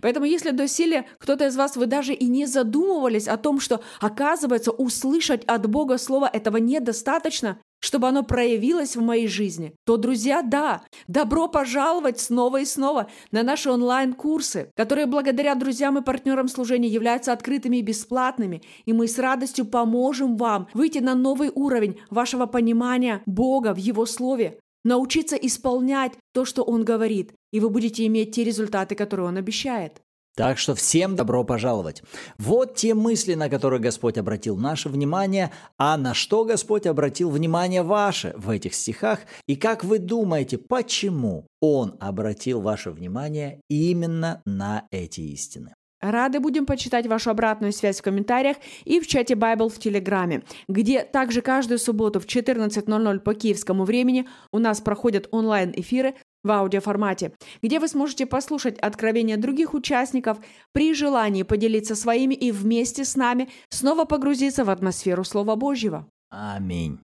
Поэтому 0.01 0.25
если 0.25 0.51
доселе 0.51 1.07
кто-то 1.19 1.47
из 1.47 1.55
вас, 1.55 1.75
вы 1.75 1.85
даже 1.85 2.13
и 2.13 2.27
не 2.27 2.45
задумывались 2.45 3.27
о 3.27 3.37
том, 3.37 3.59
что, 3.59 3.81
оказывается, 3.99 4.71
услышать 4.71 5.43
от 5.45 5.69
Бога 5.69 5.97
Слово 5.97 6.29
этого 6.31 6.57
недостаточно, 6.57 7.59
чтобы 7.79 8.07
оно 8.07 8.23
проявилось 8.23 8.95
в 8.95 9.01
моей 9.01 9.27
жизни, 9.27 9.73
то, 9.85 9.97
друзья, 9.97 10.41
да, 10.41 10.83
добро 11.07 11.47
пожаловать 11.47 12.19
снова 12.19 12.61
и 12.61 12.65
снова 12.65 13.09
на 13.31 13.43
наши 13.43 13.69
онлайн-курсы, 13.69 14.71
которые 14.75 15.05
благодаря 15.05 15.55
друзьям 15.55 15.97
и 15.97 16.01
партнерам 16.01 16.47
служения 16.47 16.89
являются 16.89 17.31
открытыми 17.31 17.77
и 17.77 17.81
бесплатными, 17.81 18.61
и 18.85 18.93
мы 18.93 19.07
с 19.07 19.17
радостью 19.17 19.65
поможем 19.65 20.35
вам 20.35 20.67
выйти 20.73 20.99
на 20.99 21.15
новый 21.15 21.51
уровень 21.53 21.99
вашего 22.09 22.45
понимания 22.45 23.21
Бога 23.25 23.73
в 23.73 23.77
Его 23.77 24.05
Слове, 24.05 24.59
научиться 24.83 25.35
исполнять 25.35 26.13
то, 26.33 26.45
что 26.45 26.63
Он 26.63 26.83
говорит, 26.83 27.33
и 27.51 27.59
вы 27.59 27.69
будете 27.69 28.05
иметь 28.05 28.33
те 28.33 28.43
результаты, 28.43 28.95
которые 28.95 29.27
Он 29.27 29.37
обещает. 29.37 30.01
Так 30.35 30.57
что 30.57 30.73
всем 30.73 31.17
добро 31.17 31.43
пожаловать. 31.43 32.01
Вот 32.37 32.75
те 32.75 32.93
мысли, 32.93 33.33
на 33.33 33.49
которые 33.49 33.81
Господь 33.81 34.17
обратил 34.17 34.55
наше 34.55 34.87
внимание, 34.87 35.51
а 35.77 35.97
на 35.97 36.13
что 36.13 36.45
Господь 36.45 36.85
обратил 36.85 37.29
внимание 37.29 37.83
ваше 37.83 38.33
в 38.37 38.49
этих 38.49 38.73
стихах, 38.73 39.19
и 39.47 39.57
как 39.57 39.83
вы 39.83 39.99
думаете, 39.99 40.57
почему 40.57 41.45
Он 41.59 41.97
обратил 41.99 42.61
ваше 42.61 42.91
внимание 42.91 43.59
именно 43.69 44.41
на 44.45 44.87
эти 44.91 45.19
истины? 45.19 45.73
Рады 46.01 46.39
будем 46.39 46.65
почитать 46.65 47.07
вашу 47.07 47.29
обратную 47.29 47.73
связь 47.73 47.99
в 47.99 48.03
комментариях 48.03 48.57
и 48.85 48.99
в 48.99 49.07
чате 49.07 49.33
Bible 49.33 49.69
в 49.69 49.79
Телеграме, 49.79 50.43
где 50.67 51.03
также 51.03 51.41
каждую 51.41 51.77
субботу 51.77 52.19
в 52.19 52.25
14.00 52.25 53.19
по 53.19 53.33
киевскому 53.33 53.83
времени 53.83 54.27
у 54.51 54.59
нас 54.59 54.79
проходят 54.79 55.27
онлайн-эфиры 55.31 56.15
в 56.43 56.51
аудиоформате, 56.51 57.33
где 57.61 57.79
вы 57.79 57.87
сможете 57.89 58.25
послушать 58.25 58.77
откровения 58.79 59.35
других 59.35 59.73
участников, 59.73 60.39
при 60.71 60.93
желании 60.93 61.43
поделиться 61.43 61.95
своими 61.95 62.33
и 62.33 62.51
вместе 62.51 63.03
с 63.03 63.17
нами 63.17 63.49
снова 63.69 64.05
погрузиться 64.05 64.63
в 64.63 64.69
атмосферу 64.69 65.25
Слова 65.25 65.55
Божьего. 65.55 66.07
Аминь. 66.29 66.99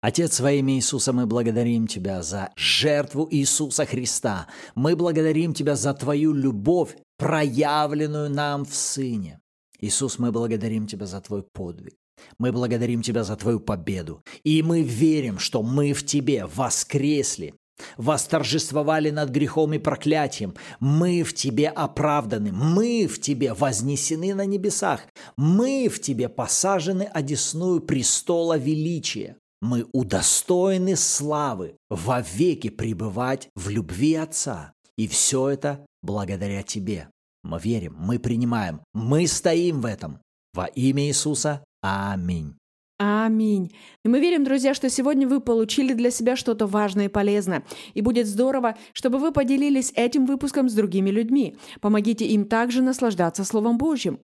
Отец, 0.00 0.40
во 0.40 0.52
имя 0.52 0.74
Иисуса 0.74 1.12
мы 1.12 1.26
благодарим 1.26 1.86
Тебя 1.86 2.22
за 2.22 2.50
жертву 2.56 3.26
Иисуса 3.30 3.86
Христа. 3.86 4.46
Мы 4.74 4.96
благодарим 4.96 5.54
Тебя 5.54 5.76
за 5.76 5.94
Твою 5.94 6.34
любовь, 6.34 6.96
проявленную 7.16 8.28
нам 8.28 8.64
в 8.64 8.74
Сыне. 8.74 9.40
Иисус, 9.80 10.18
мы 10.18 10.30
благодарим 10.30 10.86
Тебя 10.86 11.06
за 11.06 11.20
Твой 11.20 11.42
подвиг. 11.42 11.94
Мы 12.38 12.52
благодарим 12.52 13.02
Тебя 13.02 13.24
за 13.24 13.36
Твою 13.36 13.60
победу. 13.60 14.22
И 14.42 14.62
мы 14.62 14.82
верим, 14.82 15.38
что 15.38 15.62
мы 15.62 15.92
в 15.92 16.04
Тебе 16.04 16.46
воскресли, 16.46 17.54
восторжествовали 17.96 19.10
над 19.10 19.30
грехом 19.30 19.72
и 19.74 19.78
проклятием. 19.78 20.54
Мы 20.80 21.22
в 21.22 21.32
Тебе 21.34 21.68
оправданы, 21.68 22.52
мы 22.52 23.06
в 23.06 23.20
Тебе 23.20 23.54
вознесены 23.54 24.34
на 24.34 24.44
небесах, 24.44 25.00
мы 25.36 25.88
в 25.88 26.00
Тебе 26.00 26.28
посажены 26.28 27.02
одесную 27.02 27.80
престола 27.80 28.58
величия. 28.58 29.38
Мы 29.64 29.86
удостоены 29.92 30.94
славы, 30.94 31.78
вовеки 31.88 32.68
пребывать 32.68 33.48
в 33.54 33.70
любви 33.70 34.14
Отца. 34.14 34.74
И 34.98 35.08
все 35.08 35.48
это 35.48 35.86
благодаря 36.02 36.62
Тебе. 36.62 37.08
Мы 37.42 37.58
верим, 37.58 37.96
мы 37.98 38.18
принимаем, 38.18 38.82
мы 38.92 39.26
стоим 39.26 39.80
в 39.80 39.86
этом. 39.86 40.18
Во 40.52 40.66
имя 40.66 41.06
Иисуса. 41.06 41.64
Аминь. 41.80 42.52
Аминь. 42.98 43.74
И 44.04 44.08
мы 44.08 44.20
верим, 44.20 44.44
друзья, 44.44 44.74
что 44.74 44.90
сегодня 44.90 45.26
вы 45.26 45.40
получили 45.40 45.94
для 45.94 46.10
себя 46.10 46.36
что-то 46.36 46.66
важное 46.66 47.06
и 47.06 47.08
полезное. 47.08 47.64
И 47.94 48.02
будет 48.02 48.26
здорово, 48.26 48.76
чтобы 48.92 49.18
вы 49.18 49.32
поделились 49.32 49.92
этим 49.96 50.26
выпуском 50.26 50.68
с 50.68 50.74
другими 50.74 51.08
людьми. 51.08 51.56
Помогите 51.80 52.26
им 52.26 52.44
также 52.44 52.82
наслаждаться 52.82 53.44
Словом 53.44 53.78
Божьим. 53.78 54.20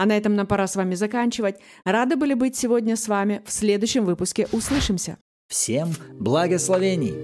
А 0.00 0.06
на 0.06 0.16
этом 0.16 0.34
нам 0.34 0.46
пора 0.46 0.66
с 0.66 0.76
вами 0.76 0.94
заканчивать. 0.94 1.56
Рады 1.84 2.16
были 2.16 2.32
быть 2.32 2.56
сегодня 2.56 2.96
с 2.96 3.06
вами. 3.06 3.42
В 3.44 3.52
следующем 3.52 4.06
выпуске 4.06 4.48
услышимся. 4.50 5.18
Всем 5.46 5.92
благословений! 6.14 7.14